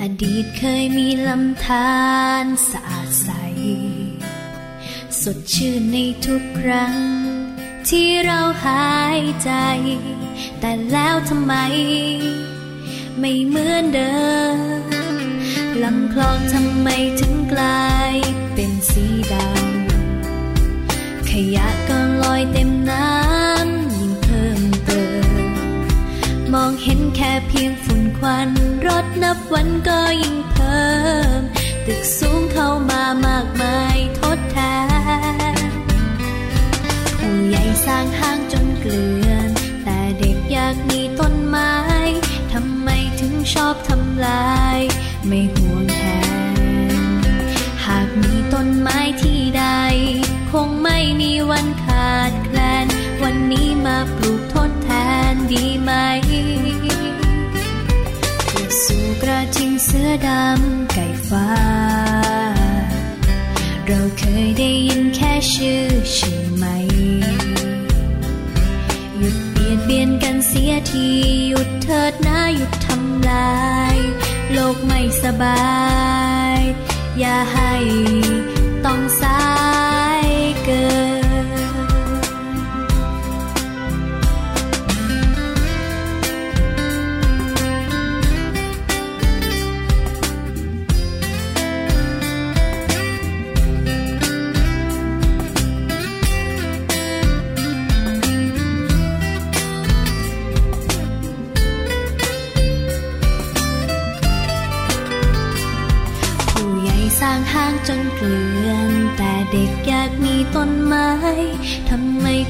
[0.00, 1.96] อดีตเคยมีลำธา
[2.42, 3.30] รสะอาดใส
[5.22, 5.96] สดชื่นใน
[6.26, 6.98] ทุกครั้ง
[7.88, 9.52] ที่เราหายใจ
[10.60, 11.54] แต่แล้วทำไม
[13.18, 14.22] ไม่เหมือนเดิ
[14.56, 14.58] ม
[15.82, 16.88] ลำคลองทำไม
[17.20, 18.14] ถึงกลาย
[18.54, 23.81] เป็นสีดำขยะก็ลอยเต็มน้ำ
[26.54, 28.48] มองเห็นแค่เพียงฝุ่นควัน
[28.86, 30.90] รถนับวันก็ยิ่งเพิ่
[31.38, 31.40] ม
[31.86, 34.58] ตึกสูงเข้ามามากมายทดแท
[35.54, 35.56] น
[37.18, 39.50] ผู้ใหญ่สร้างห้างจนเกลื่อน
[39.84, 41.74] แต่เด็กอยากมีต้นไม้
[42.52, 42.88] ทำไม
[43.20, 44.80] ถึงชอบทำลาย
[45.26, 46.00] ไม่ห่วงแท
[46.96, 47.00] น
[47.84, 49.64] หากมีต้นไม้ที่ใด
[50.52, 52.86] คงไม่มีวันขาดแคลน
[53.22, 54.41] วันนี้มาปลูก
[55.52, 55.92] ดีไหม
[58.82, 61.48] สู่กระทิงเสือดำไก่ฟ้า
[63.86, 66.64] เราเคยได้ยินแค่ชื่อใช่ไหม
[69.18, 71.08] หยุดเบียดเบียนกันเสียที
[71.48, 73.62] หยุดเถิดนะหยุดทำลา
[73.94, 73.96] ย
[74.52, 75.62] โลกไม่สบา
[76.56, 76.60] ย
[77.18, 77.74] อย่าให้
[78.84, 79.42] ต้องสา
[80.24, 80.28] ย
[80.64, 81.11] เกิน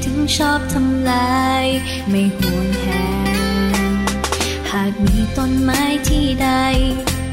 [0.03, 1.65] ถึงชอบทำลาย
[2.09, 2.85] ไม่ห่วงแห
[3.75, 3.93] น
[4.71, 6.49] หากมีต้นไม้ที่ใด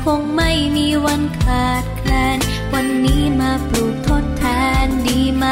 [0.04, 2.38] คงไม่มีวันขาดแคลน
[2.72, 4.44] วันนี้มาปลูกทดแท
[4.84, 5.46] นดีไหม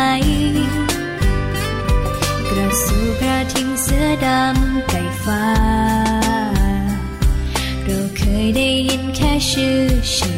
[2.48, 5.44] กระสูกระทิงเสือดำไก่ฟ้า
[7.84, 9.80] เราเคยได้ยินแค่ชื่อ
[10.12, 10.37] ใช่ไห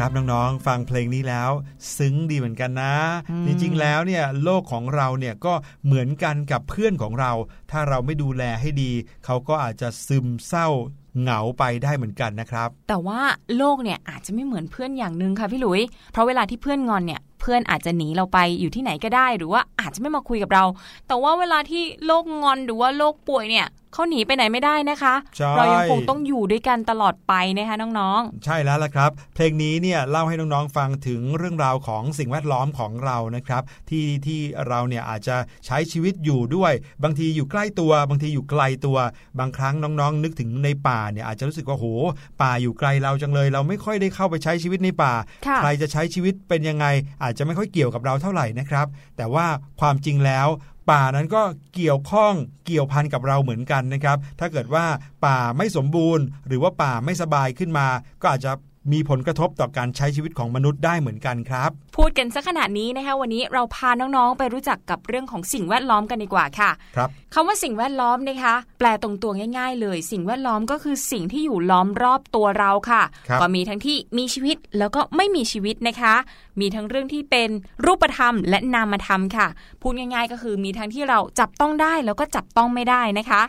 [0.00, 1.50] ครับน้องๆ ฟังเพลงนี้แล้ว
[1.96, 2.94] ซึ้งดีเหมือนกันนะ
[3.46, 5.54] จริงๆแล้วเนี่ยโลกของเราเนี่ยก็
[5.86, 7.32] เหมือนกันกับเพื่อนของเรา
[7.70, 8.92] ถ้าเราไม่ดูแลให้ดี
[9.24, 10.68] เขาก็อาจจะซึมเศร้า
[11.20, 13.20] เหงาไปได้เหมือนกันนะครับ แต่ว่า
[13.56, 15.80] โลกเนี่ยอาจจะไม่เหมือนเพื่อนอย่างหนึ่งค่ะพี่หลุย
[16.12, 20.64] เพราะเวลาที่เพื่อนงอนเนี่ยเพื่อนอาจจะหนีเราไปอยู่ที่ไหนก็ได้ หรือว่าอาจจะไม่มาคุยกับเรา
[21.08, 38.98] แต่ว่าเวลาที่โลกงอนหรือว่าโลกป่วยเนี่ย เขาหนีไปไหนไม่ได้นะคะใช่เรายังคงต้องอยู่ด้วยกันตลอดไปนะคะน้องใช่แล้วละครับ เพลงนี้เนี่ยเล่าให้น้องๆฟังถึงเรื่องราวของสิ่งแวดล้อมของเรานะครับ ที่ที่เราเนี่ยอาจจะใช้ชีวิตอยู่ด้วย บางทีอยู่ใกล้ตัว บางทีอยู่ไกลตัว
[39.38, 41.86] บางครั้งน้องๆ นึกถึงในป่าเนี่ยอาจจะรู้สึกว่าโห
[42.42, 46.86] ป่าอยู่ไกลเราจังเลย เราไม่ค่อยได้เข้าไปใช้ชีวิตในป่าๆค่ะใครจะใช้ชีวิตเป็นยังไง
[47.22, 49.46] อาจจะไม่ค่อยเกี่ยวกับเราเท่าไหร่นะครับ แต่ว่า
[49.80, 50.48] ความจริงแล้ว
[50.90, 51.42] ป่านั้นก็
[51.74, 52.32] เกี่ยวข้อง
[52.66, 54.84] เกี่ยวพันกับเราเหมือนกันนะครับ ถ้าเกิดว่า
[55.26, 57.86] ป่าไม่สมบูรณ์ หรือว่าป่าไม่สบายขึ้นมา
[58.22, 58.52] ก็อาจจะ
[58.92, 76.14] มีผลกระทบต่อการใช้ชีวิตของมนุษย์ได้เหมือนกันครับ พูดกันซะขนาดนี้นะคะวันนี้เราพาน้องๆไปรู้จักกับเรื่องของสิ่งแวดล้อมกันดีกว่าค่ะ ครับ คำว่าสิ่งแวดล้อมนะคะ แปลตรงตัวง่าย ๆ เลย สิ่งแวดล้อมก็คือสิ่งที่อยู่ล้อมรอบตัวเราค่ะครับก็มีทั้งที่มีชีวิตแล้วก็ไม่มีชีวิตนะคะ
[76.60, 77.50] มีทั้งเรื่องที่เป็น
[77.86, 79.48] รูปธรรม และนามธรรมค่ะ
[79.80, 83.42] พูดง่ายๆ ก็คือมีทั้งที่เราจับต้องได้แล้วก็จับต้องไม่ได้นะคะ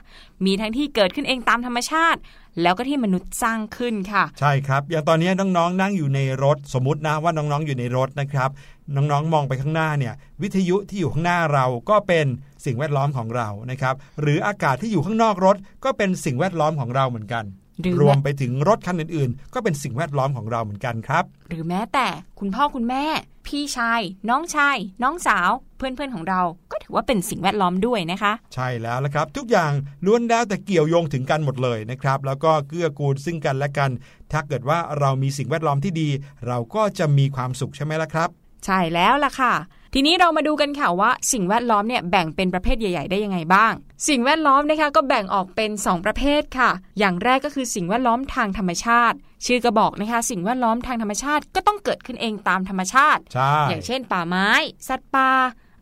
[0.46, 2.20] มีทั้งที่เกิดขึ้นเองตามธรรมชาติ
[2.62, 8.50] แล้วก็ที่มนุษย์สร้างขึ้นค่ะ ใช่ครับ อย่างตอนนี้น้องๆนั่งอยู่ในรถสมมตินะว่าน้องๆอยู่ในรถนะครับ
[8.96, 12.26] น้องๆมองไปข้างหน้าเนี่ย วิทยุที่อยู่ข้างหน้าเราก็เป็น
[12.66, 17.46] สิ่งแวดล้อมของเรานะครับ หรืออากาศที่อยู่ข้างนอกรถ ก็เป็นสิ่งแวดล้อมของเราเหมือนกัน
[17.82, 22.08] หรือรวมไปถึงรถคันอื่นๆ ก็เป็นสิ่งแวดล้อมของเราเหมือนกันครับ หรือแม้แต่
[22.40, 23.04] คุณพ่อคุณแม่
[23.48, 29.72] พี่ชาย น้องชาย น้องสาว เพื่อนๆของเรา ก็ถือว่าเป็นสิ่งแวดล้อมด้วยนะคะ ใช่แล้วละครับ ทุกอย่าง
[30.06, 33.92] ล้วนแล้วแต่เกี่ยวโยงถึงกันหมดเลยนะครับ แล้วก็เกื้อกูลซึ่งกันและกัน
[34.32, 36.10] ถ้าเกิดว่าเรามีสิ่งแวดล้อมที่ดี
[36.48, 38.30] เราก็จะมีความสุขใช่ไหมล่ะครับ
[38.66, 39.54] ใช่แล้วล่ะค่ะ
[39.98, 43.74] ทีนี้เรามาดูกันค่ะว่าสิ่งแวดล้อมเนี่ยแบ่งเป็นประเภทใหญ่ ๆ ได้ยังไงบ้าง
[44.08, 54.50] สิ่งแวดล้อมนะคะก็แบ่งออกเป็น 2 ประเภทค่ะ อย่างแรกก็คือสิ่งแวดล้อมทางธรรมชาติ ชื่อก็บอกนะคะ สิ่งแวดล้อมทางธรรมชาติก็ต้องเกิดขึ้นเองตามธรรมชาติใช่อย่างเช่น ป่าไม้
[54.88, 55.30] สัตว์ป่า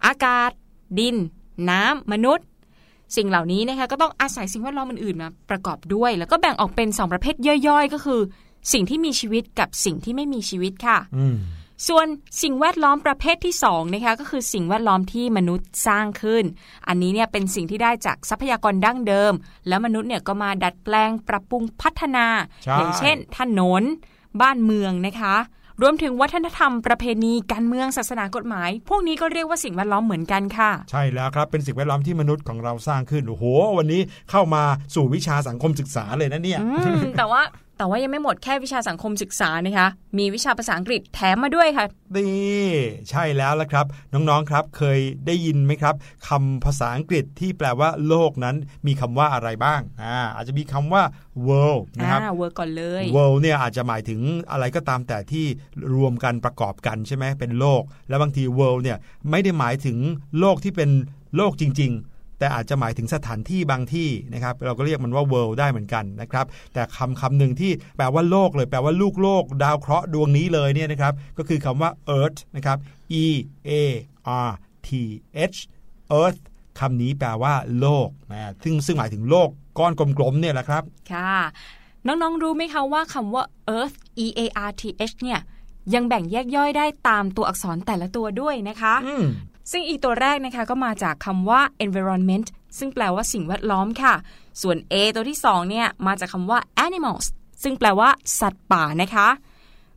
[0.06, 0.52] อากาศ
[0.99, 1.15] ดิน
[1.69, 2.45] น้ำมนุษย์
[3.15, 7.36] สิ่งเหล่านี้นะคะก็ต้องอาศัยสิ่งแวดล้อมอื่นๆมาประกอบด้วย แล้วก็แบ่งออกเป็น 2 ประเภท
[7.67, 8.21] ย่อยๆ ก็คือ
[8.73, 11.38] สิ่งที่มีชีวิตกับสิ่งที่ไม่มีชีวิตค่ะอืม
[11.88, 12.08] ส่วน
[12.41, 16.43] สิ่งแวดล้อมประเภทที่2นะคะก็คือสิ่งแวดล้อมที่มนุษย์สร้างขึ้น
[16.88, 19.34] อันนี้เนี่ยเป็นสิ่งที่ได้จากทรัพยากรดั้งเดิม
[19.67, 22.26] แล้วมนุษย์เนี่ยก็มาดัดแปลงปรับปรุงพัฒนา
[22.63, 23.84] ใช่อย่างเช่น ถนน
[24.41, 25.36] บ้านเมืองนะคะ
[25.82, 33.43] รวมถึงวัฒนธรรมประเพณีการเมืองศาสนากฎหมาย พวกนี้ก็เรียกว่าสิ่งแวดล้อมเหมือนกันค่ะ ใช่แล้วครับเป็นสิ่งแวดล้อมที่มนุษย์ของเราสร้างขึ้นโอ้โห
[33.78, 34.63] วันนี้เข้ามา
[34.96, 36.69] สู่วิชาสังคมศึกษาเลยนะเนี่ยอื
[37.00, 37.41] มแต่ว่า
[37.78, 42.68] แต่ว่ายังไม่หมดแค่วิชาสังคมศึกษานะคะ มีวิชาภาษาอังกฤษแถมมาด้วยค่ะนี่
[43.10, 45.96] ใช่แล้วละครับ น้องๆครับเคยได้ยินไหมครับ
[46.28, 48.56] คำภาษาอังกฤษที่แปลว่าโลกนั้น
[48.88, 51.04] มีคำว่าอะไรบ้างอ่าอาจจะมีคำว่า
[51.48, 54.20] world นะครับอ่าเวิร์กก่อนเลย world เนี่ยอาจจะหมายถึง
[54.52, 55.46] อะไรก็ตามแต่ที่
[55.96, 58.98] รวมกันประกอบกันใช่ไหมเป็นโลก แล้วบางที world เนี่ย
[59.30, 59.98] ไม่ได้หมายถึง
[60.40, 60.90] โลกที่เป็น
[61.36, 72.78] โลกจริง ๆ แต่อาจจะหมายถึงสถานที่บางที่นะครับเราก็เรียกมันว่า world ได้เหมือนกันนะครับแต่คำคำหนึ่งที่แปลว่าโลกเลยแปลว่าลูกโลก ดาวเคราะห์ดวงนี้เลยเนี่ยนะครับก็คือคำว่า earth นะครับ
[73.24, 73.26] e
[73.69, 73.72] a
[74.48, 74.52] r
[74.88, 74.89] t
[75.54, 75.60] h
[76.19, 76.39] earth
[76.80, 81.36] คำนี้แปลว่าโลกนะซึ่งซึ่งหมายถึงโลกก้อนกลมๆเนี่ยแหละครับค่ะ
[82.08, 83.43] น้องๆรู้ไหมคะว่าคำว่า
[83.78, 85.39] earth e a r t h เนี่ย
[85.93, 89.26] ยังแบ่งแยกย่อยได้ตามตัวอักษรแต่ละตัวด้วยนะคะอืม
[89.71, 92.47] ซึ่งอีตัวแรกนะคะก็มาจากคำว่า environment
[92.78, 94.13] ซึ่งแปลว่าสิ่งแวดล้อมค่ะ
[94.62, 97.26] ส่วน A ตัวที่2เนี่ยมาจากคำว่า animals
[97.63, 99.28] ซึ่งแปลว่า สัตว์ป่านะคะ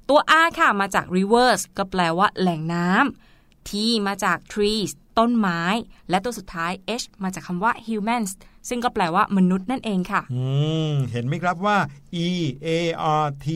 [0.08, 3.70] ตัว R ค่ะมาจาก rivers ก็แปลว่าแหล่งน้ำ T
[4.06, 5.62] มาจาก trees ต้นไม้
[6.10, 8.30] และตัวสุดท้าย H มาจากคำว่า humans
[8.68, 10.44] ซึ่งก็แปลว่ามนุษย์นั่นเองค่ะ อื
[10.90, 11.78] ม เห็นไหมครับว่า
[12.24, 12.28] E
[12.66, 12.68] A
[13.22, 13.46] R T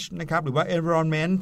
[0.00, 1.40] H นะครับ หรือว่า environment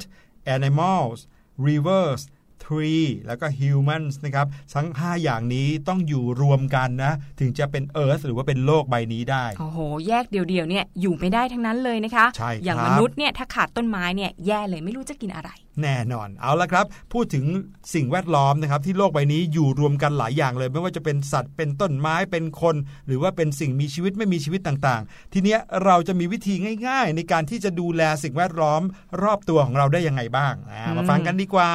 [0.55, 1.19] animals
[1.67, 2.21] rivers
[2.65, 15.51] tree แล้วก็ humans นะครับทั้ง 5 อย่างนี้ต้องอยู่รวมกันนะ ถึงจะเป็น earth หรือว่าเป็นโลกใบนี้ได้ โอ้โห แยกเดี่ยวๆเนี่ยอยู่ไม่ได้ทั้งนั้นเลยนะคะใช่ครับอย่างมนุษย์เนี่ยถ้าขาดต้นไม้เนี่ยแย่เลยไม่รู้จะกินอะไร
[15.83, 17.45] แน่นอนเอาละครับ พูดถึง
[17.93, 22.75] สิ่งแวดล้อมนะครับที่โลกใบนี้อยู่รวมกันหลายอย่างเลย ไม่ว่าจะเป็นสัตว์เป็นต้นไม้เป็นคน
[23.07, 26.53] หรือว่าเป็นสิ่งมีชีวิตไม่มีชีวิตต่างๆ ทีเนี้ยเราจะมีวิธี
[26.87, 28.81] ง่าย ๆ ในการที่จะดูแลสิ่งแวดล้อม
[29.23, 31.69] รอบตัวของเราได้ยังไงบ้างอ่ามาฟังกันดีกว่า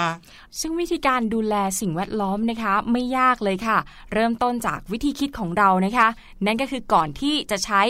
[0.61, 3.79] ซึ่งวิธีการดูแลสิ่งแวดล้อมนะคะ ไม่ยากเลยค่ะ
[4.13, 6.09] เริ่มต้นจากวิธีคิดของเรานะคะ
[6.47, 7.83] นั่นก็คือก่อนที่จะใช้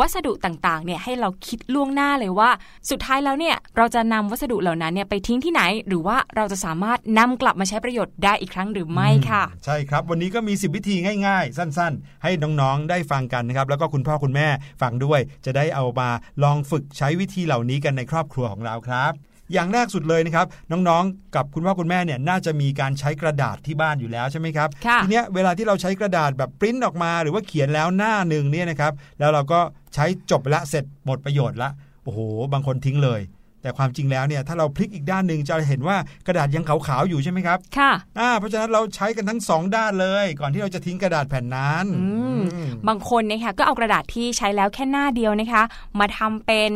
[0.00, 2.50] วัสดุต่างๆ เนี่ยให้เราคิดล่วงหน้าเลยว่า
[2.90, 10.96] สุดท้ายแล้วเนี่ยเราจะนำวัสดุเหล่านั้นเนี่ยไปทิ้งที่ไหน หรือว่าเราจะสามารถนำกลับมาใช้ประโยชน์ได้อีกครั้งหรือไม่ค่ะ ใช่ครับ วันนี้ก็มี 10 วิธี
[11.26, 14.48] ง่ายๆ สั้นๆ ให้น้องๆ ได้ฟังกันนะครับ แล้วก็คุณพ่อคุณแม่
[14.82, 16.08] ฟังด้วย จะได้เอามา
[16.42, 19.12] ลองฝึกใช้วิธีเหล่านี้กันในครอบครัวของเราครับ
[19.52, 29.60] อย่างแรกสุดเลยนะครับ น้องๆ กับคุณพ่อคุณแม่เนี่ยน่าจะมีการใช้กระดาษที่บ้านอยู่แล้วใช่ไหมครับค่ะทีเนี้ยเวลาที่เราใช้กระดาษแบบปริ้นออกมาหรือว่าเขียนแล้วหน้าหนึ่งเนี่ยนะครับแล้วเราก็
[29.94, 31.70] ใช้จบไปละเสร็จหมดประโยชน์ละ
[32.04, 32.18] โอ้โห
[32.52, 33.22] บางคนทิ้งเลย
[33.62, 35.96] แต่ความจริงแล้วเนี่ยถ้าเราพลิกอีกด้านหนึ่งจะเห็นว่า
[36.26, 45.62] กระดาษยังขาวๆอยู่ใช่ไหมครับค่ะอ่าเพราะฉะนั้นเราใช้กันทั้งสองด้านเลย ก่อนที่เราจะทิ้งกระดาษแผ่นนั้นอืมอืมบางคนนะคะก็เอากระดาษที่ใช้แล้วแค่หน้าเดียวนะคะ
[45.98, 46.70] มาทำเป็น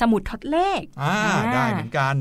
[0.00, 2.16] สมุดทดเลขอ่าอ่าได้เหมือนกัน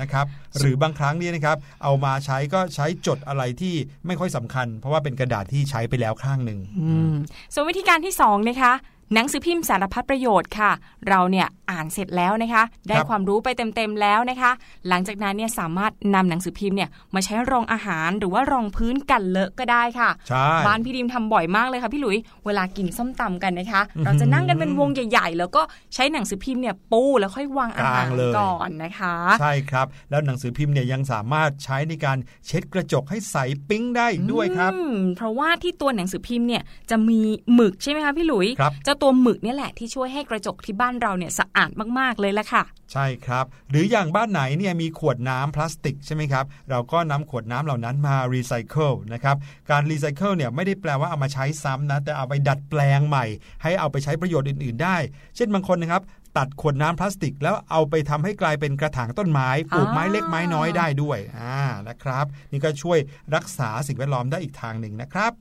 [0.00, 0.26] นะครับ
[0.58, 3.74] หรือบางครั้งเนี่ยนะครับเอามาใช้ก็ใช้จดอะไรที่
[4.06, 7.14] ไม่ค่อยสำคัญ เพราะว่าเป็นกระดาษที่ใช้ไปแล้วข้างหนึ่งอืม
[7.54, 8.72] ส่วนวิธีการที่สองนะคะ
[9.14, 10.70] หนังสือพิมพ์สารพัดประโยชน์ค่ะ
[11.08, 14.50] เราเนี่ยอ่านเสร็จแล้วนะคะ ได้ครับความรู้ไปเต็มๆแล้วนะคะ
[14.88, 25.62] หลังจากนั้นเนี่ยสามารถนำหนังสือพิมพ์เนี่ยมาใช้รองอาหารหรือว่ารองพื้นกันเลอะก็ได้ค่ะใช่บ้านพี่ดิมทำบ่อยมากเลยค่ะพี่หลุย เวลากินส้มตำกันนะคะอื้อหือเราจะนั่งกันเป็นวงใหญ่ๆ แล้วก็
[25.94, 33.36] ใช้หนังสือพิมพ์เนี่ยปูแล้วค่อยวางอาหารกางเลยก่อนนะคะ ใช่ครับ แล้วหนังสือพิมพ์เนี่ยยังสามารถใช้ในการเช็ดกระจกให้ใส
[33.68, 37.20] ปิ๊งได้อีกด้วยครับอืมเพราะว่าที่ตัวหนังสือพิมพ์เนี่ยจะมี
[37.54, 49.36] หมึกใช่ไหมคะพี่หลุยครับเจ้าตัวหมึกเนี่ยแหละที่ช่วยให้กระจกที่บ้านเราเนี่ยสะอาดมากๆเลยละค่ะ ใช่ครับ หรืออย่างบ้านไหนเนี่ยมีขวดน้ำพลาสติกใช่ไหมครับ เราก็นำขวดน้ำเหล่านั้นมารีไซเคิลนะครับ
[49.70, 53.24] การรีไซเคิลเนี่ยไม่ได้แปลว่าเอามาใช้ซ้ำนะ แต่เอาไปดัดแปลงใหม่
[53.62, 54.96] ให้เอาไปใช้ประโยชน์อื่น ๆ ได้
[55.36, 56.02] เช่นบางคนนะครับ
[56.36, 62.98] ตัดขวดน้ำพลาสติก แล้วเอาไปทำให้กลายเป็นกระถางต้นไม้ปลูกไม้เล็กไม้น้อยได้ด้วยอ่านะครับ นี่ก็ช่วย
[63.34, 65.32] รักษาสิ่งแวดล้อมได้อีกทางหนึ่งนะครับ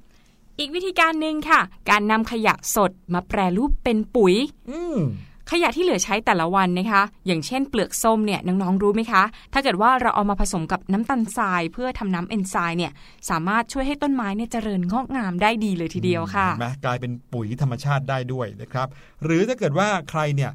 [0.59, 4.35] อีกวิธีการหนึ่งค่ะ การนำขยะสดมาแปรรูปเป็นปุ๋ย
[4.69, 4.99] อืม
[5.51, 9.23] ขยะที่เหลือใช้แต่ละวันนะคะ อย่างเช่นเปลือกส้มเนี่ยน้องๆรู้ไหมคะ
[9.53, 12.91] ถ้าเกิดว่าเราเอามาผสมกับน้ำตาลทราย เพื่อทำน้ำเอนไซม์เนี่ย
[13.29, 18.87] สามารถช่วยให้ต้นไม้เนี่ยเจริญงอกงามได้ดีเลยทีเดียวค่ะเห็นไหมกลายเป็นปุ๋ยธรรมชาติได้ด้วยนะครับ
[19.23, 20.51] หรือถ้าเกิดว่าใครเนี่ย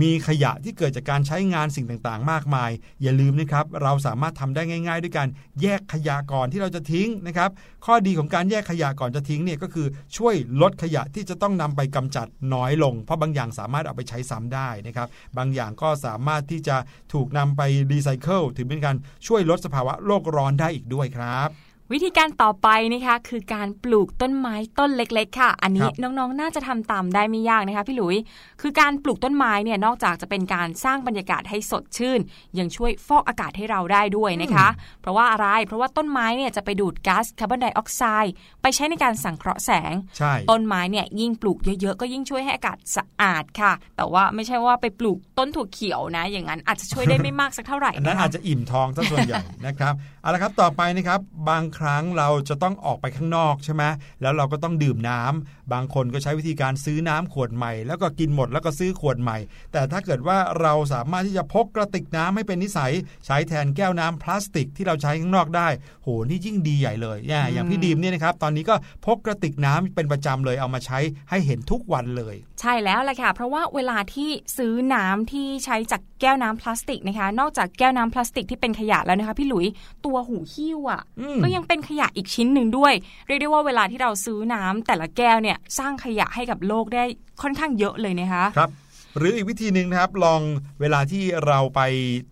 [0.00, 2.70] มีขยะที่เกิดจากการใช้งานสิ่งต่างๆ มากมาย
[3.02, 5.28] อย่าลืมนะครับ เราสามารถทำได้ง่าย ๆ ด้วยการ
[5.62, 7.50] แยกขยะก่อนที่เราจะทิ้งนะครับ
[7.86, 9.86] ข้อดีของการแยกขยะก่อนจะทิ้งเนี่ยก็คือ
[10.16, 16.76] ช่วยลดขยะที่จะต้องนำไปกำจัดน้อยลง เพราะบางอย่างสามารถเอาไปใช้ซ้ำได้นะครับ บางอย่างก็สามารถที่จะ
[17.12, 17.62] ถูกนำไป
[17.92, 21.50] รีไซเคิลถือเป็นการช่วยลดสภาวะโลกร้อนได้อีกด้วยครับ
[21.94, 28.16] วิธีการต่อไปนะคะคือการปลูกต้นไม้ต้นเล็ก ๆ ค่ะ อันนี้ครับน้องๆน่าจะทำตามได้ไม่ยากนะคะพี่หลุย
[28.60, 32.20] คือการปลูกต้นไม้เนี่ยนอกจากจะเป็นการสร้างบรรยากาศให้สดชื่น
[32.58, 34.68] ยังช่วยฟอกอากาศให้เราได้ด้วยนะคะ
[35.00, 38.32] เพราะว่าอะไร เพราะว่าต้นไม้เนี่ยจะไปดูดก๊าซคาร์บอนไดออกไซด์
[38.62, 53.82] ไปใช้ในการสังเคราะห์แสงใช่ต้นไม้เนี่ยยิ่งปลูกเยอะๆก็ยิ่งช่วยให้อากาศสะอาดค่ะ แต่ว่าไม่ใช่ว่าไปปลูกต้นถั่วเขียวนะ อย่างนั้นอาจจะช่วยได้ไม่มากสักเท่าไหร่อันนั้นนะคะอาจจะอิ่มท้องซะส่วนใหญ่นะครับเอาละครับต่อไปนะครับบางครั้งเราจะต้องออกไปข้างนอกใช่ไหม
[54.22, 59.38] แล้วเราก็ต้องดื่มน้ำบางคนก็ใช้วิธีการซื้อน้ำขวดใหม่ แล้วก็กินหมดแล้วก็ซื้อขวดใหม่
[59.72, 62.92] แต่ถ้าเกิดว่าเราสามารถที่จะพกกระติกน้ำให้เป็นนิสัย
[63.26, 65.68] ใช้แทนแก้วน้ำพลาสติกที่เราใช้ข้างนอกได้
[66.02, 68.74] โหนี่ยิ่งดีใหญ่เลยเนี่ยอย่างพี่ดีมเนี่ยนะครับตอนนี้ก็
[69.06, 70.98] พกกระติกน้ำเป็นประจำเลยเอามาใช้
[71.30, 79.66] ให้เห็นทุกวันเลย ใช่แล้วแหละค่ะ เพราะว่าเวลาที่ซื้อน้ำที่ใช้จากแก้วน้ำพลาสติกนะคะ นอกจากแก้วน้ำพลาสติกที่เป็นขยะแล้วนะคะ พี่หลุย
[80.04, 82.92] ตัวหูหิ้วอะอืมก็ยังเป็นขยะอีกชิ้นหนึ่งด้วย
[83.26, 87.04] เรียกได้ว่าเวลาที่เราซื้อน้ำแต่ละแก้วเนี่ยสร้างขยะให้กับโลกได้
[87.42, 88.70] ค่อนข้างเยอะเลยนะคะครับ
[89.16, 90.40] หรืออีกวิธีหนึ่งนะครับลอง
[90.80, 91.80] เวลาที่เราไป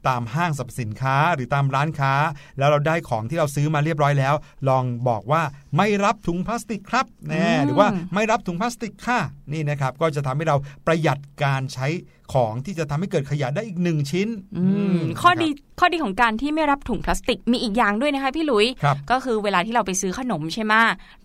[0.09, 2.15] ตามห้างสรรพสินค้าหรือตามร้านค้า
[2.59, 4.35] แล้วเราได้ของที่เราซื้อมาเรียบร้อยแล้ว
[4.69, 5.43] ลองบอกว่า
[5.77, 9.21] ไม่รับถุงพลาสติกครับแน่หรือว่าไม่รับถุงพลาสติกค่ะ
[9.53, 10.57] นี่นะครับก็จะทำให้เรา
[10.87, 11.87] ประหยัดการใช้
[12.33, 14.65] ของที่จะทำให้เกิดขยะได้อีกหนึ่งชิ้นอื
[14.97, 15.49] มมข้อนะครับดี
[15.81, 20.75] ข้อดีของการที่ไม่รับถุงพลาสติกมีอีกอย่างด้วยนะคะพี่หลุยครับก็คือเวลาที่เราไปซื้อขนมใช่ไหม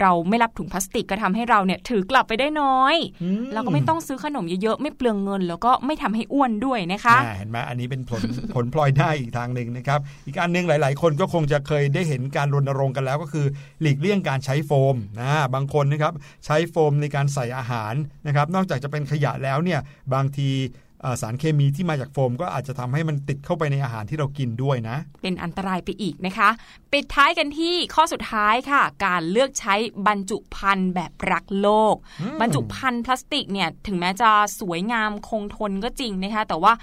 [0.02, 8.22] เราไม่รับถุงพลาสติกก็ทำให้เราเนี่ยถือกลับไปได้น้อยอืมเราก็ไม่ต้องซื้อขนมเยอะๆไม่เปลืองเงิน แล้วก็ไม่ทำให้อ้วนด้วยนะคะอ่าเห็นไหมอันนี้เป็นผล
[8.54, 13.46] ผลพลอยได้อีกทางหนึ่งนะครับอีกอันหนึ่งหลาย ๆ คนก็คงจะเคยได้เห็นการรณรงค์กันแล้วก็คือ
[13.82, 16.14] หลีกเลี่ยงการใช้โฟมนะบางคนนะครับ
[16.46, 17.94] ใช้โฟมในการใส่อาหาร
[18.28, 19.80] นะครับนอกจากจะเป็นขยะแล้วเนี่ย
[20.14, 26.50] บางทีเอ่อ สารเคมีที่มาจากโฟม ก็อาจจะทำให้มันติดเข้าไปในอาหารที่เรากินด้วยนะ เป็นอันตรายไปอีกนะคะ
[26.94, 29.76] ปิดท้ายกันที่ข้อสุดท้ายค่ะ การเลือกใช้
[30.08, 34.30] บรรจุภัณฑ์แบบรักโลกอืมบรรจุภัณฑ์พลาสติกเนี่ยถึงแม้จะ
[34.60, 36.74] สวยงามคงทนก็จริงนะคะ แต่ว่า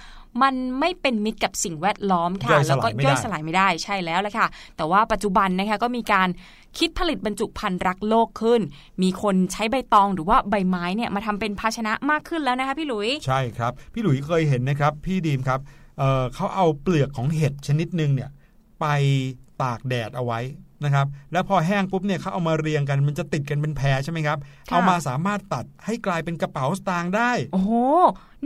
[0.42, 6.28] มันไม่เป็นมิตรกับสิ่งแวดล้อมค่ะย่อยสแล้วลายก็ไม่ได้ย่อยสลายไม่ได้ใช่แล้วแหละค่ะ แต่ว่าปัจจุบันนะคะก็มีการ
[6.78, 8.60] คิดผลิตบรรจุภัณฑ์รักโลกขึ้น
[9.02, 15.60] มีคนใช้ใบตองหรือว่าใบไม้เนี่ยมาทำเป็นภาชนะมากขึ้นแล้วนะคะพี่หลุย ใช่ครับ พี่หลุยเคยเห็นนะครับพี่ดีมครับ
[15.98, 18.30] เอ่อเขาเอาเปลือกของเห็ดชนิดหนึ่งเนี่ย
[18.80, 18.86] ไป
[19.62, 20.40] ตากแดดเอาไว้
[20.84, 24.38] นะครับแล้วพอแห้งปุ๊บเนี่ยเขาเอามาเรียงกันมันจะติดกันเป็นแพรใช่ไหมครับ
[24.70, 27.72] ค่ะเอามาสามารถตัดให้กลายเป็นกระเป๋าสตางค์ได้ โอ้โห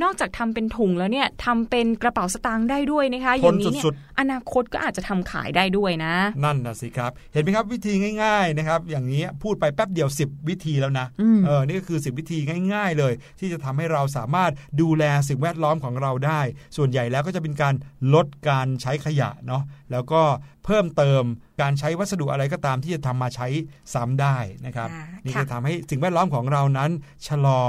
[0.03, 6.15] นอกจากทำเป็นถุงแล้วเนี่ยทำเป็นกระเป๋าสตางค์ได้ด้วยนะคะอทย่านงนี้เนี่ยสุดอนาคตก็อาจจะทำขายได้ด้วยนะ
[6.45, 7.93] นั่นนะสิครับ เห็นไหมครับวิธี
[8.23, 12.39] ง่ายๆนะครับ อย่างนี้พูดไปแป๊บเดียว 10 วิธีแล้วนะอืมเออนี่ก็คือ 10 วิธี
[12.75, 16.41] ง่าย ๆ เลย ที่จะทำให้เราสามารถดูแลสิ่งแวดล้อมของเราได้
[16.77, 17.75] ส่วนใหญ่แล้วก็จะเป็นการ
[18.15, 20.23] ลดการใช้ขยะเนาะแล้วก็
[20.65, 21.25] เพิ่มเติม
[21.63, 23.47] การใช้วัสดุอะไรก็ตามที่จะทำมาใช้
[23.95, 24.37] ซ้ำได้
[24.67, 26.91] นะครับอ่านี่ค่ะจะทำให้สิ่งแวดล้อมของเรานั้น
[27.27, 27.61] ชะลอ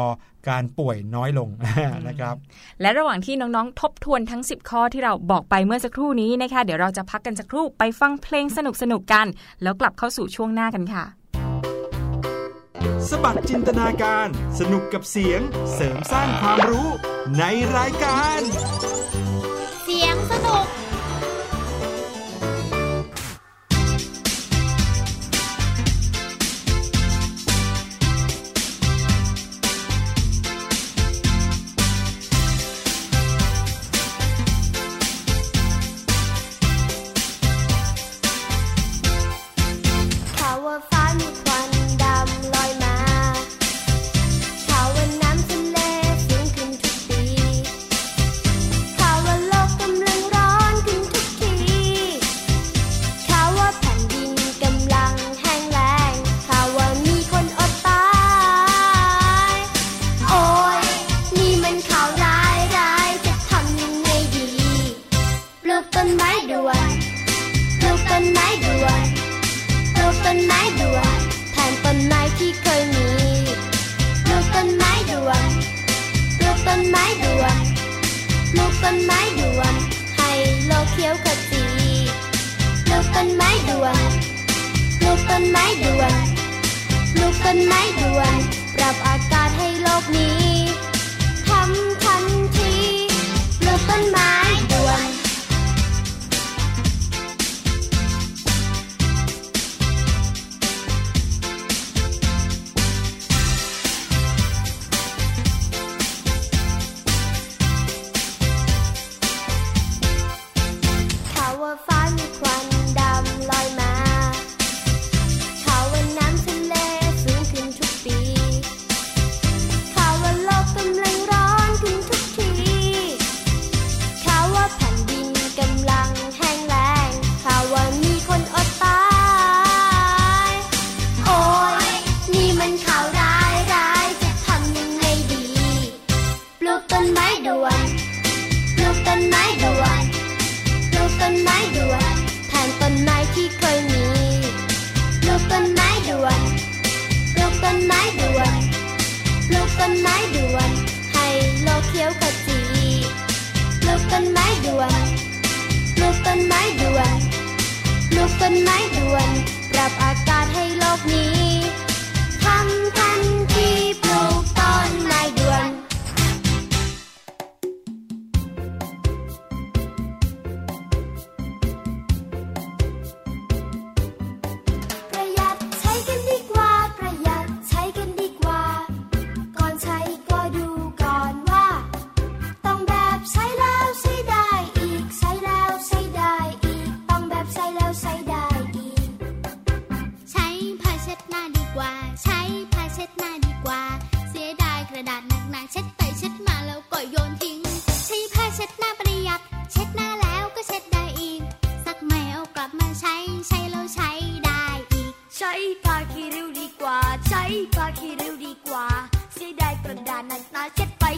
[0.49, 1.49] การป่วยน้อยลง
[2.07, 2.35] นะครับ
[2.81, 8.59] และระหว่างที่น้องๆ ทบทวนทั้ง 10 ข้อที่เราบอกไปเมื่อสักครู่นี้นะคะ เดี๋ยวเราจะพักกันสักครู่ไปฟังเพลงส
[8.91, 9.27] นุกๆกัน
[9.63, 11.05] แล้วกลับเข้าสู่ช่วงหน้ากันค่ะ
[13.09, 14.27] สบัดจินตนาการ
[14.59, 15.41] สนุกกับเสียง
[15.73, 16.87] เสริมสร้างความรู้
[17.37, 17.43] ใน
[17.77, 18.41] รายการ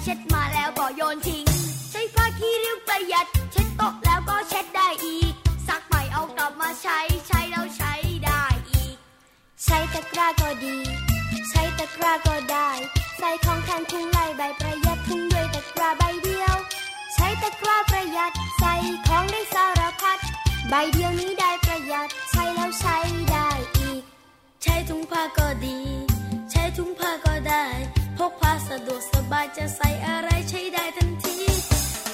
[0.07, 1.45] ช็ดไปเช็ดมาแล้วก็โยนทิ้ง
[1.91, 5.33] ใช้ผ้าคีริ้วประหยัด เช็ดโต๊ะแล้วก็เช็ดได้อีก
[5.67, 7.93] ซักใหม่เอากลับมาใช้ใช้แล้วใช้
[8.25, 8.95] ได้อีก
[9.65, 10.77] ใช้ตะกร้าก็ดี
[11.49, 12.69] ใช้ตะกร้าก็ได้
[13.17, 16.55] ใส่ของแทนถุงลายใบประหยัดถุงด้วยตะกร้าใบเดียว
[17.13, 18.73] ใช้ตะกร้าประหยัด ใส่
[19.07, 20.19] ของได้สารพัด
[20.69, 22.97] ใบเดียวนี้ได้ประหยัด ใช้แล้วใช้
[23.31, 24.01] ได้อีก
[24.63, 25.77] ใช้ถุงผ้าก็ดี
[26.51, 27.65] ใช้ถุงผ้าก็ได้
[28.17, 31.37] พกพาสะดวกสบายจะใส่อะไรใช้ได้ทันที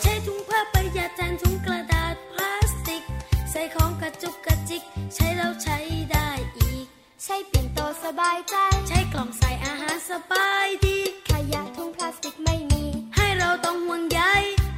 [0.01, 3.03] ใช้ถุงผ้าประหยัดแทนถุงกระดาษพลาสติก
[3.51, 4.83] ใส่ของกระจุกกระจิก
[5.15, 5.77] ใช้แล้วใช้
[6.11, 6.85] ได้อีก
[7.23, 8.55] ใช้เปลี่ยนโตสบายใจ
[8.87, 10.97] ใช้กล่องใส่อาหารสบายดี
[11.29, 12.83] ขยะถุงพลาสติกไม่มี
[13.15, 14.21] ให้เราต้องห่วงใย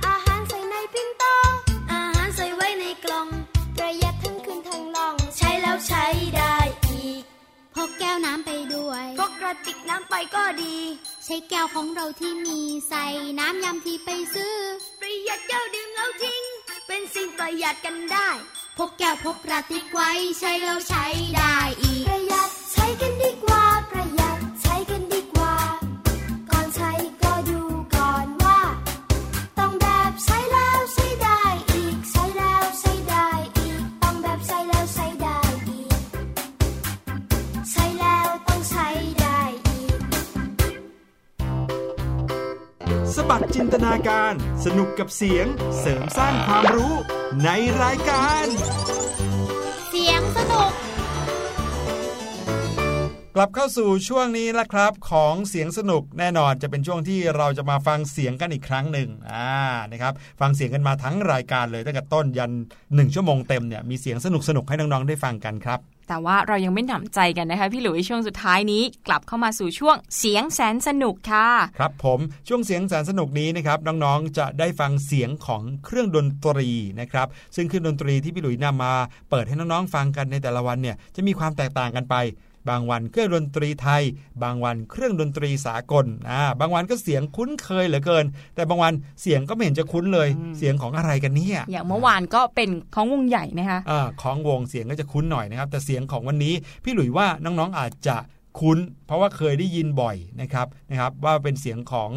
[0.08, 1.24] อาหารใส่ในปิ้งโต
[1.92, 3.28] อาหารใส่ไว้ในกล่อง
[3.78, 6.06] ประหยัดทั้งคืนทั้งล่อง ใช้แล้วใช้
[6.38, 6.58] ได้
[6.88, 7.24] อีก
[7.76, 10.78] พกแก้วน้ำไปด้วย พกกระติกน้ำไปก็ดี
[11.28, 12.60] ใช้แก้วของเราที่มี
[12.90, 13.06] ใส่
[13.40, 14.54] น้ำยามที่ไปซื้อ
[15.00, 16.44] ประหยัดแก้วดื่มแล้วทิ้ง
[16.88, 18.30] เป็นสิ่งประหยัดกันได้
[18.78, 21.06] พกแก้วพกกระติกไว้ใช้แล้วใช้
[21.36, 24.15] ได้อีก ประหยัดใช้กันดีกว่าประหยัด
[43.30, 44.34] บัดจินตนาการ
[44.66, 45.46] สนุกกับเสียง
[45.80, 46.94] เสริมสร้างความรู้
[47.44, 47.50] ใน
[47.82, 48.46] รายการ
[49.90, 50.72] เสียงสนุก
[53.36, 59.52] กลับเข้าสู่ช่วงนี้แล้วครับ ของเสียงสนุกแน่นอนจะเป็นช่วงที่เราจะมาฟังเสียงกันอีกครั้งหนึ่งอ่า
[59.92, 62.52] นะครับฟังเสียงกันมาทั้งรายการเลยตั้งแต่ต้นยัน
[62.96, 71.50] หนึ่งชั่วโมงเต็มเนี่ยมีเสียงสนุกสนุกๆให้น้องๆได้ฟังกันครับ แต่ว่าเรายังไม่หนำใจกันนะคะ พี่หลุยช่วงสุดท้ายนี้กลับเข้ามาสู่ช่วงเสียงแสนสนุกค่ะ
[71.80, 78.94] ครับผมช่วงเสียงแสนสนุกนี้นะครับน้องๆจะได้ฟังเสียงของเครื่องดนตรีนะครับซึ่งเครื่องดนตรีที่พี่หลุยนำมา
[79.30, 82.16] เปิดให้น้องๆฟังกันในแต่ละวันเนี่ยจะมีความแตกต่างกันไป
[82.70, 84.04] บางวันเครื่องดนตรีไทย
[84.44, 96.54] บางวันเครื่องดนตรีสากลอ่าบางวันก็เสียงคุ้นเคยเหลือเกิน แต่บางวันเสียงก็ไม่เห็นจะคุ้นเลย เสียงของอะไรกันเนี่ยอย่างเมื่อวานก็เป็นของวงใหญ่นะคะอ่าของวงเสียงก็จะคุ้นหน่อยนะครับแต่เสียงของวันนี้
[96.84, 98.18] พี่หลุยว่าน้องๆอาจจะ
[98.60, 102.12] คุ้น เพราะว่าเคยได้ยินบ่อยนะครับนะครับ ว่าเป็นเสียงของ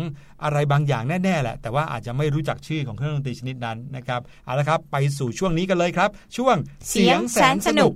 [0.45, 6.57] อะไรบางอย่างแน่ๆแหละ แต่ว่าอาจจะไม่รู้จักชื่อของเครื่องดนตรีชนิดนั้นนะครับเอาละครับไปสู่ช่วงนี้กันเลยครับ ช่วง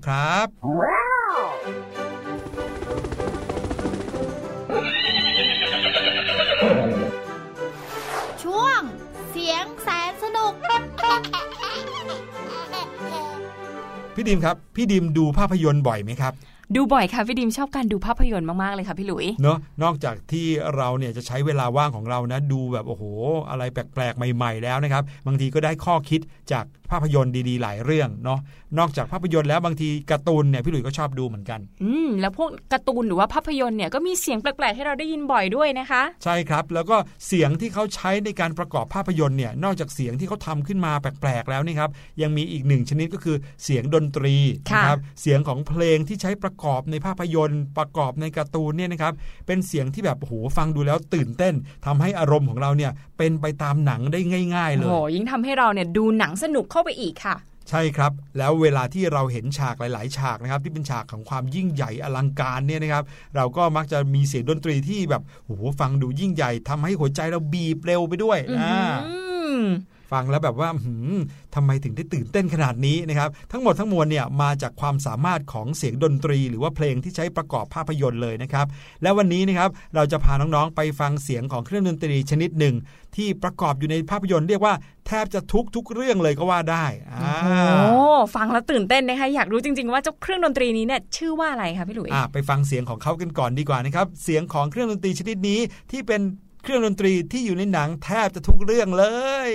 [0.08, 2.01] ครับ
[14.14, 16.32] พี่ดิมครับ พี่ดิมดูภาพยนตร์บ่อยไหมครับ
[16.76, 20.46] ดูบ่อยค่ะพี่ดิมชอบการดูภาพยนตร์มาก ๆ เลยค่ะพี่หลุยเนาะนอกจากที่
[20.76, 23.04] เราเนี่ยจะใช้เวลาว่างของเรานะ ดูแบบโอ้โห
[23.50, 26.20] อะไรแปลก ๆ ใหม่ ๆ แล้วนะครับ บางทีก็ได้ข้อคิด
[26.52, 28.38] จาก ภาพยนตร์ดีๆ หลายเรื่องเนาะ
[28.78, 41.90] นอกจากภาพยนตร์แล้วบางทีการ์ตูนเนี่ยพี่หลุยส์ก็ชอบดูเหมือนกัน อืมแล้วพวกการ์ตูนหรือว่าภาพยนตร์เนี่ยก็มีเสียงแปลกๆให้เราได้ยินบ่อยด้วยนะคะ ใช่ครับแล้วก็เสียงที่เขาใช้ในการประกอบภาพยนตร์เนี่ยนอกจากเสียงที่เขาทำขึ้นมาแปลกๆแล้วนี่ครับ
[42.22, 44.34] ยังมีอีกหนึ่งชนิดก็คือเสียงดนตรี
[44.70, 49.12] ค่ะนะครับเสียงของเพลงที่ใช้ประกอบในภาพยนตร์ ประกอบในการ์ตูนเนี่ยนะครับ
[49.46, 51.54] เป็นเสียงที่แบบโอ้โหฟังดูแล้วตื่นเต้น
[51.86, 54.20] ทำให้อารมณ์ของเราเนี่ยเป็นไปตามหนังได้
[54.56, 57.36] ง่าย ๆ เลโอ้ยโหยิ่งทำให้เราเนี่ยดูหนังสนุกเข้าไปอีกค่ะ
[57.70, 63.04] ใช่ครับ แล้วเวลาที่เราเห็นฉากหลาย ๆ ฉากนะครับ ที่เป็นฉากของความยิ่งใหญ่อลังการเนี่ยนะครับ
[63.36, 68.76] เราก็มักจะมีเสียงดนตรีที่แบบโอ้โหฟังดูยิ่งใหญ่ทำให้หัวใจเราบีบเร็วไปด้วยอือ่า
[69.56, 69.60] ม
[70.12, 71.16] ฟังแล้วแบบว่าหืม
[71.54, 78.66] ทำไมถึงได้ตื่นเต้นขนาดนี้นะครับ ทั้งหมดทั้งมวลเนี่ยมาจากความสามารถของเสียงดนตรี หรือว่าเพลงที่ใช้ประกอบภาพยนตร์เลยนะครับ
[79.02, 82.74] และวันนี้นะครับเราจะพาน้องๆไปฟังเสียงของเครื่องดนตรีชนิดหนึ่ง
[83.16, 84.74] ที่ประกอบอยู่ในภาพยนตร์เรียกว่า
[85.06, 87.34] แทบจะทุกทุกๆเรื่องเลยก็ว่าได้อ่า
[87.78, 88.06] โอ้
[88.36, 95.60] ฟังแล้วตื่นเต้นนะคะอยากรู้จริง ๆ ว่าเจ้าเครื่องดนตรีนี้เนี่ยชื่อว่าอะไรคะพี่หลุยอ่าไปฟังเสียงของเขากันก่อนดีกว่านะครับเสียงของเครื่องดนตรีชนิดนี้
[95.90, 96.20] ที่เป็น
[96.62, 99.04] เครื่องดนตรีที่อยู่ในหนังแทบจะทุกเรื่องเล
[99.50, 99.52] ย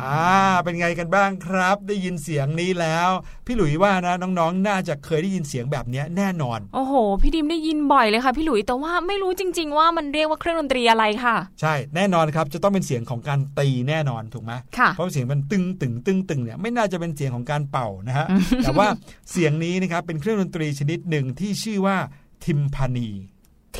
[0.00, 3.08] อ่า เป็นไงกันบ้างครับ ได้ยินเสียงนี้แล้ว
[3.46, 18.26] พี่หลุยว่านะน้องๆ น่าจะเคยได้ยินเสียงแบบเนี้ยแน่นอน โอ้โห พี่ดิมได้ยินบ่อยเลยค่ะพี่หลุยแต่ว่าไม่รู้จริง ๆ ว่ามันเรียกว่าเครื่องดนตรีอะไรค่ะ ใช่แน่นอนครับจะต้องเป็นเสียงของการตีแน่นอนถูกไหมค่ะเพราะเสียงมันตึงตึงตึงตึงเนี่ยไม่น่าจะเป็นเสียงของการเป่านะฮะ
[18.64, 18.88] แต่ว่า
[19.30, 21.96] เสียงนี้นะครับเป็นเครื่องดนตรีชนิดหนึ่งที่ชื่อว่า
[22.44, 23.08] ทิมพานี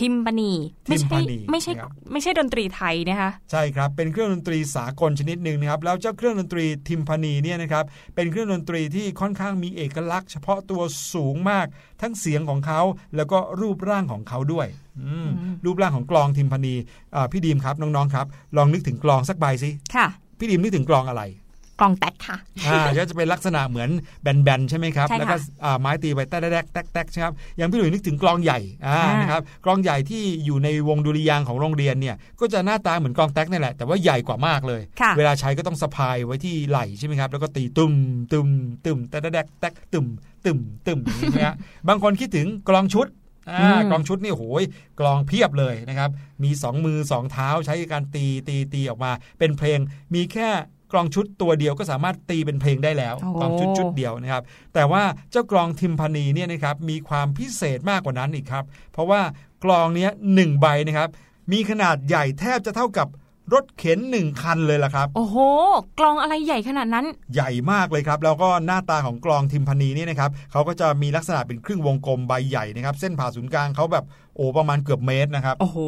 [0.01, 0.53] ทิมปานี
[0.88, 7.84] ไม่ใช่ทิมปานีไม่ใช่นะครับไม่ใช่ดนตรีไทยนะคะใช่ครับเป็นเครื่องดนตรีสากลชนิดหนึ่งนะครับแล้วเจ้าเครื่องดนตรีทิมพานีเนี่ยนะครับ
[8.14, 10.82] เป็นเครื่องดนตรีที่ค่อนข้างมีเอกลักษณ์ เฉพาะตัว
[11.14, 11.66] สูงมาก
[12.01, 12.80] ทั้งเสียงของเขา
[13.16, 14.66] แล้วก็รูปร่างของเขาด้วย
[15.01, 15.28] อืม
[15.64, 16.74] รูปร่างของกลองทิมพานี
[17.14, 18.26] อ่าพี่ดีมครับน้องๆครับ
[18.57, 20.07] ลองนึกถึงกลองสักใบสิค่ะ
[20.38, 21.22] พี่ดีมนึกถึงกลองอะไร
[21.80, 23.90] กลองแตกค่ะอ่าก็จะเป็นลักษณะเหมือน
[24.22, 37.92] แบนๆใช่ไหมครับใช่ค่ะแล้วก็อ่าไม้ตีไปแต๊กแต๊กแต๊กแต๊กใช่ครับอย่างพี่หลุยนึกถึงกลองใหญ่อ่าอ่านนะครับกลองใหญ่ที่อยู่ในวงดุริยางค์ของโรงเรียนเนี่ยก็จะหน้าตาเหมือนกลองแต๊กนี่แหละแต่ว่าใหญ่กว่ามากเลยค่ะเวลาใช้ก็ต้องสะพายไว้ที่ไหล่ใช่ไหมครับแล้วก็ตีตุ้ม
[38.32, 38.48] ตุ้ม
[38.84, 40.06] ตุ้มแต๊กแต๊กแต๊กตุ้ม
[40.44, 41.56] ตุ้มตุ้มอย่างนี้นะฮะ
[41.88, 43.08] บางคนคิดถึงกลองชุด
[43.50, 44.62] อ่าอืมกลองชุดนี่โหย
[45.00, 46.10] กลองเพียบเลยนะครับ
[46.42, 49.78] มีสองมือสองเท้าใช้การตีตีตีออกมา เป็นเพลง
[50.14, 50.48] มีแค่
[50.93, 54.43] กลองชุดตัวเดียวก็สามารถตีเป็นเพลงได้แล้วโอ้กลองชุดชุดเดียวนะครับ
[54.74, 59.20] แต่ว่าเจ้ากลองทิมพานีเนี่ยนะครับมีความพิเศษมากกว่านั้นอีกครับ เพราะว่า
[59.64, 61.09] กลองเนี้ยหนึ่งใบนะครับ
[61.53, 63.09] มีขนาดใหญ่แทบจะเท่ากับ
[63.57, 65.36] รถเข็นหนึ่งคันเลยล่ะครับ โอ้โห
[65.99, 74.05] กลองอะไรใหญ่ขนาดนั้น ใหญ่มากเลยครับ แล้วก็หน้าตาของกลองทิมพานีนี่นะครับเขาก็จะมีลักษณะเป็นครึ่งวงกลมใบใหญ่นะครับ เส้นผ่าศูนย์กลางเขาแบบ
[74.36, 75.78] โอ้ประมาณเกือบเมตรนะครับ โอ้โห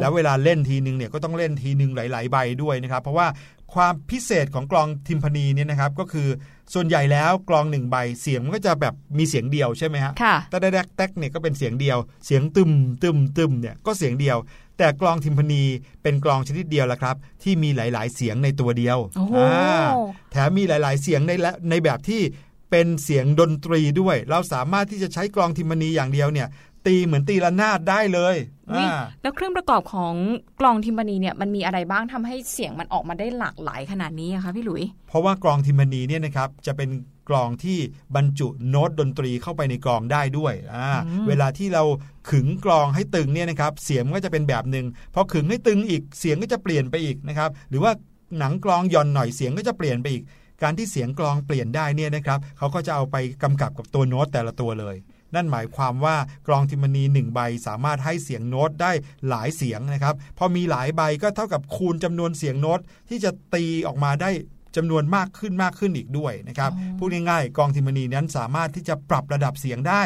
[0.00, 3.26] แล้วเวลาเล่นทีนึงเนี่ยก็ต้องเล่นทีนึงหลาย ๆ ใบด้วยนะครับ เพราะว่า
[3.74, 6.28] ความพิเศษของกลองทิมพานีเนี่ยนะครับก็คือ
[6.74, 12.70] ส่วนใหญ่แล้วกลองหนึ่งใบเสียงมันก็จะแบบมีเสียงเดียวใช่ไหมฮะค่ะแต่แดกแตกเนี่ยก็เป็นเสียงเดียว เสียงตึม
[13.02, 14.36] ตึมตึมเนี่ยก็เสียงเดียว
[14.78, 15.64] แต่กลองทิมพานี
[16.02, 19.86] เป็นกลองชนิดเดียวละครับ ที่มีหลาย ๆ เสียงในตัวเดียวโอ้โหอ่า
[20.32, 22.22] แถมมีหลาย ๆ เสียงในและในแบบที่
[22.70, 26.48] เป็นเสียงดนตรีด้วย เราสามารถที่จะใช้กลองทิมพานีอย่างเดียวเนี่ย
[26.86, 28.36] ตีเหมือนตีระนาดได้เลย
[28.70, 30.14] อุ๊ยอ่าแล้วเครื่องประกอบของ
[30.60, 36.90] กลองทิมปานีเนี่ยมันมีอะไรบ้างทำให้เสียงมันออกมาได้หลากหลายขนาดนี้อะคะพี่หลุย เพราะว่ากลองทิมพานีเนี่ยนะครับจะเป็น
[37.28, 37.78] กลองที่
[38.16, 41.84] บรรจุโน้ตดนตรีเข้าไปในกลองได้ด้วยอ่าอืมเวลาที่เรา
[42.30, 47.92] ขึงกลองให้ตึงเนี่ยนะครับเสียงมันก็จะเป็นแบบหนึ่งพอขึงให้ตึงอีกเสียงก็จะเปลี่ยนไปอีกนะครับหรือว่า
[48.38, 50.24] หนังกลองหย่อนหน่อยเสียงก็จะเปลี่ยนไปอีก
[50.62, 54.96] การที่เสียงกลองเปลี่ยนได้เนี่ยนะครับเขาก็จะเอาไปกำกับกับตัวโน้ตแต่ละตัวเลย
[55.34, 56.16] นั่นหมายความว่า
[56.46, 58.92] กลองทิมพานีหนึ่งใบสามารถให้เสียงโน้ตได้
[59.28, 64.30] หลายเสียงนะครับ พอมีหลายใบก็เท่ากับคูณจำนวนเสียงโน้ตที่จะตีออกมาได้
[64.76, 70.02] จำนวนมากขึ้นมากขึ้นอีกด้วยนะครับอ๋อพูดง่ายๆกลองทิมพานีนั้นสามารถที่จะปรับระดับเสียงได้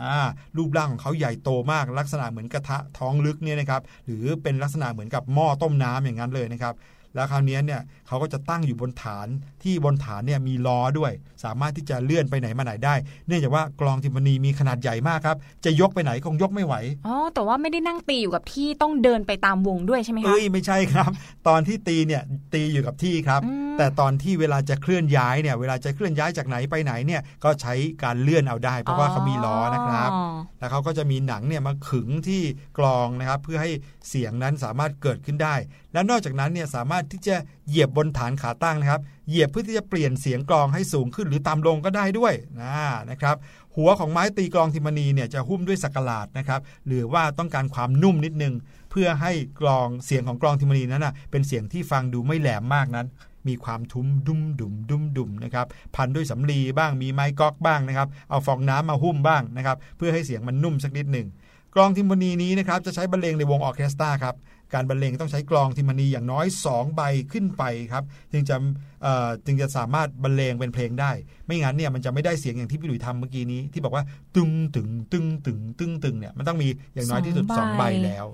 [0.00, 0.16] อ่า
[0.56, 6.74] รูปร่างของเขาใหญ่โตมากลักษณะเหมือนกระทะท้องลึกเนี่ยนะครับหรือเป็นลักษณะเหมือนกับหม้อต้มน้ำอย่างนั้นเลยนะครับ
[7.14, 9.26] แล้วคราวนี้เนี่ยเขาก็จะตั้งอยู่บนฐาน
[9.62, 11.12] ที่บนฐานเนี่ยมีล้อด้วย
[11.44, 12.94] สามารถที่จะเลื่อนไปไหนมาไหนได้
[13.26, 16.74] เนื่องจากว่ากลองทิมพานีมีขนาดใหญ่มากครับ จะยกไปไหนคงยกไม่ไหว
[17.06, 21.10] อ๋อแต่ว่าไม่ได้นั่งตีอยู่กับที่ต้องเดินไปตามวงด้วยใช่ไหมคะเอ้ยไม่ใช่ครับ
[21.48, 22.22] ตอนที่ตีเนี่ย
[22.54, 32.42] ตีอยู่กับที่ครับอืมแต่ตอนที่เวลาจะเคลื่อนย้ายเนี่ยเวลาจะเคลื่อนย้ายจากไหนไปไหนเนี่ยก็ใช้การเลื่อนเอาได้ เพราะว่าเขามีล้อนะครับอ๋อแล้วเขาก็จะมีหนังเนี่ยมาขึงที่
[32.78, 33.70] กลองนะครับ เพื่อให้
[34.08, 35.54] เสียงนั้นสามารถเกิดขึ้นได้
[35.92, 37.36] และนอกจากนั้นเนี่ยสามารถที่จะ
[37.68, 42.76] เหยียบบนฐานขาตั้งนะครับ เหยียบเพื่อที่จะเปลี่ยนเสียงกลองให้สูงขึ้นหรือต่ำลงก็ได้ด้วยนะ
[43.10, 43.36] นะครับ
[43.76, 48.54] หัวของไม้ตีกลองทิมนีเนี่ยจะหุ้มด้วยสักหลาดนะครับหรือว่าต้องการความนุ่มนิดนึง
[48.90, 53.06] เพื่อให้กลองเสียงของกลองทิมนีนั้นนะเป็นเสียงที่ฟังดูไม่แหลมมากนั้น
[53.48, 61.26] มีความทุ้มดุมดุมดุมดุมนะครับพันด้วยสำลีบ้างมีไม้ก๊อกบ้างนะครับเอาฟองน้ำมาหุ้มบ้างนะครับเพื่อให้เสียงมันนุ่มสักนิดหนึ่ง
[61.74, 64.34] กลองทิมพานีนี้นะครับจะใช้บรรเลงในวงออเคสตราครับ
[64.74, 67.02] การบรรเลงต้องใช้กลองทิมพานีอย่างน้อย 2 ใบ
[67.32, 67.62] ขึ้นไป
[67.92, 68.56] ครับจึงจะ
[69.02, 71.12] เอ่อจึงจะสามารถบรรเลงเป็นเพลงได้
[71.46, 74.04] ไม่งั้นเนี่ยมันจะไม่ได้เสียงอย่างที่พี่หลุยทำเมื่อกี้นี้ที่บอกว่า
[74.36, 78.26] ตึงตึงตึงตึงตึงตึงเนี่ยมันต้องมีอย่างน้อยที่สุดสอง2ใบใบแล้ว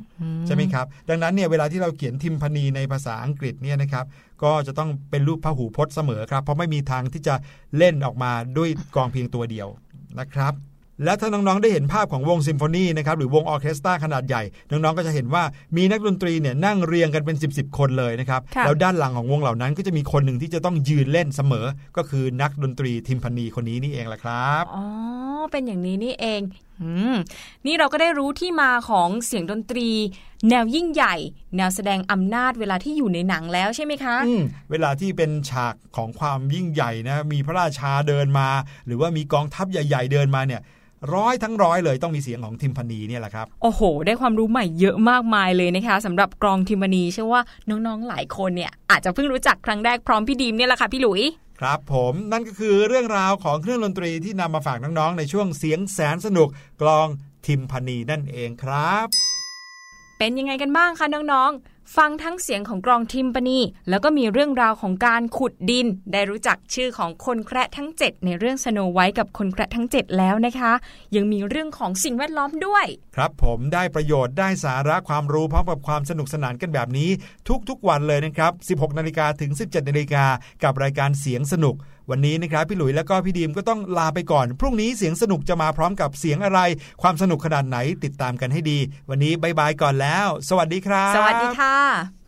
[0.47, 4.05] ใช่ไหมครับดังนั้นเนี่ยเวลาที่เราเขียนทิมพานีในภาษาอังกฤษเนี่ยนะครับ
[4.43, 7.35] ก็จะต้องเป็นรูปพหูพจน์เสมอครับ เพราะไม่มีทางที่จะ
[7.79, 9.69] เล่นออกมาด้วยกลองเพียงตัวเดียว
[10.21, 10.55] นะครับ
[11.05, 15.43] และถ้าน้องๆได้เห็นภาพของวงซิมโฟนีนะครับหรือวงออร์เคสตราขนาดใหญ่ น้องๆก็จะเห็นว่า
[15.77, 24.85] มีนักดนตรีเนี่ยนั่งเรียงกันเป็น 10บสคนเลยนะครับค่ะแล้วด้านหลังของวงเหล่านั้นก็จะมีคนหนึ่งที่จะต้องยืนเล่นเสมอ ก็คือนักดนตรีทิมพานีคนนี้นี่เองแหละครับอ๋อ
[25.53, 26.41] เป็นอย่างนี้นี่เอง
[26.83, 27.17] อืม
[27.67, 29.89] นี่เราก็ได้รู้ที่มาของเสียงดนตรี
[30.49, 31.15] แนวยิ่งใหญ่
[31.57, 38.49] แนวแสดงอำนาจเวลาที่อยู่ในหนังแล้วใช่ไหมคะอืมเวลาที่เป็นฉากของความยิ่งใหญ่นะมีพระราชาเดินมา
[38.87, 40.63] หรือว่ามีกองทัพใหญ่ ๆ เดินมาเนี่ย
[41.15, 51.23] ร้อยทั้งร้อยเลยต้องมีเสียงของทิมพานีเนี่ยแหละครับ โอ้โห ได้ความรู้ใหม่เยอะมากมายเลยนะคะสำหรับกรองทิมณีเชื่อว่าน้องๆหลายคนเนี่ยอาจจะเพิ่งรู้จักครั้งแรกพร้อมพี่ดีมเนี่ยแหละค่ะพี่หลุย
[51.61, 56.49] ครับผมนั่นก็คือเรื่องราวของเครื่องดนตรีที่นำมาฝากน้องๆ ในช่วงเสียงแสนสนุก
[56.83, 57.07] กลอง
[57.47, 59.07] ทิมพานีนั่นเองครับ
[60.19, 70.73] เป็นยังไงกันบ้างคะน้องๆ ฟังทั้งเสียงของกรองทิมปานีแล้วก็มีเรื่องราวของการขุดดิน ได้รู้จักชื่อของคนแคระทั้ง 7 ในเรื่องสโนไวท์กับคนแคระทั้ง 7 แล้วนะคะ
[71.17, 72.85] ยังมีเรื่องของสิ่งแวดล้อมด้วย
[73.17, 77.11] ครับผมได้ประโยชน์ได้สาระความรู้พร้อมกับความสนุกสนานกันแบบนี้
[77.69, 80.25] ทุกๆวันเลยนะครับ 16 นาฬิกาถึง 17 นาฬิกา
[80.65, 81.75] กับรายการเสียงสนุก
[82.11, 86.61] วันนี้นะครับพี่หลุยและก็พี่ดีมก็ต้องลาไปก่อน พรุ่งนี้เสียงสนุกจะมาพร้อมกับเสียงอะไร
[87.03, 88.79] ความสนุกขนาดไหนติดตามกันให้ดี
[89.11, 91.77] วันนี้บายบายก่อนแล้ว สวัสดีครับ สวัสดีค่ะ「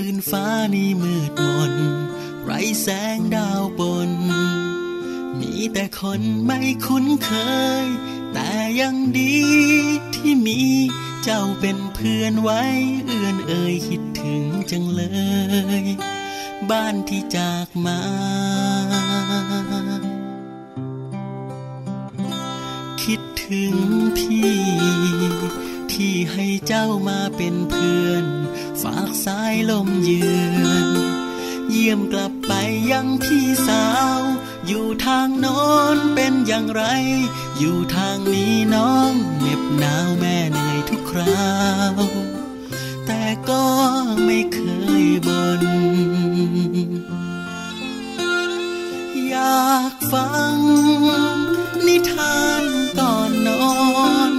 [0.00, 1.72] คืนฟ้านี้มืดมน
[2.44, 4.10] ไรแสงดาวบน
[5.38, 7.30] มีแต่คนไม่คุ้นเค
[7.84, 7.86] ย
[8.32, 9.36] แต่ยังดี
[10.14, 10.60] ที่มี
[11.22, 12.62] เจ้าเป็นเพื่อนไว้
[13.06, 15.02] เอื้อนเอ่ยคิดถึงจังเล
[15.82, 15.84] ย
[16.70, 18.00] บ้านที่จากมา
[23.02, 23.74] คิดถึง
[24.18, 24.56] พี่
[25.92, 28.26] ที่ให้เจ้ามาเป็นเพื่อน
[28.82, 30.88] ฝากสายลมเยือน
[31.70, 32.52] เยี่ยมกลับไป
[32.90, 33.86] ยังพี่สา
[34.18, 34.20] ว
[34.66, 35.62] อยู่ทางโน้
[35.96, 36.82] นเป็นอย่างไร
[37.58, 41.54] อยู่ทางนี้น้องเหน็บหนาวแม่เหนื่อยทุกครา
[41.94, 41.96] ว
[43.06, 43.64] แต่ก็
[44.24, 44.60] ไม่เค
[45.04, 45.62] ยบน่น
[49.28, 50.56] อยากฟัง
[51.86, 52.64] นิทาน
[52.98, 53.66] ก่อนนอ
[54.30, 54.32] น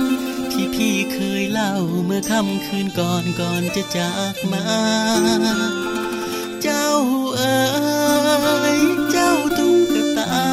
[0.52, 4.64] ที่พี่เคย เล่าเมื่อค่ำคืนก่อนก่อนจะจากมา
[6.62, 6.88] เจ้า
[7.36, 7.58] เอ๋
[8.78, 8.80] ย
[9.12, 10.46] เจ้าตุ๊กตา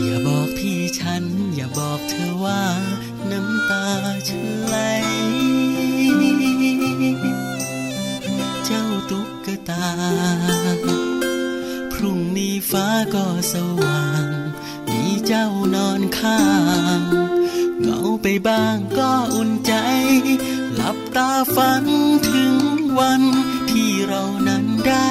[0.00, 1.24] อย่าบอกพี่ฉัน
[1.54, 2.64] อย่าบอกเธอว่า
[3.30, 3.84] น้ำตา
[4.28, 4.76] ฉันไหล
[8.66, 9.88] เจ้าตุ๊กตา
[11.92, 14.26] พรุ่งนี้ฟ้าก็สว่าง
[14.88, 16.40] มีเจ้านอนข้า
[17.00, 17.37] ง
[17.80, 19.72] เหงาไปบ้างก็อุ่นใจ
[20.74, 21.84] หลับตาฝัน
[22.30, 22.54] ถึง
[22.98, 23.22] วัน
[23.70, 25.08] ที่เรานั้นได้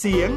[0.00, 0.30] เสียง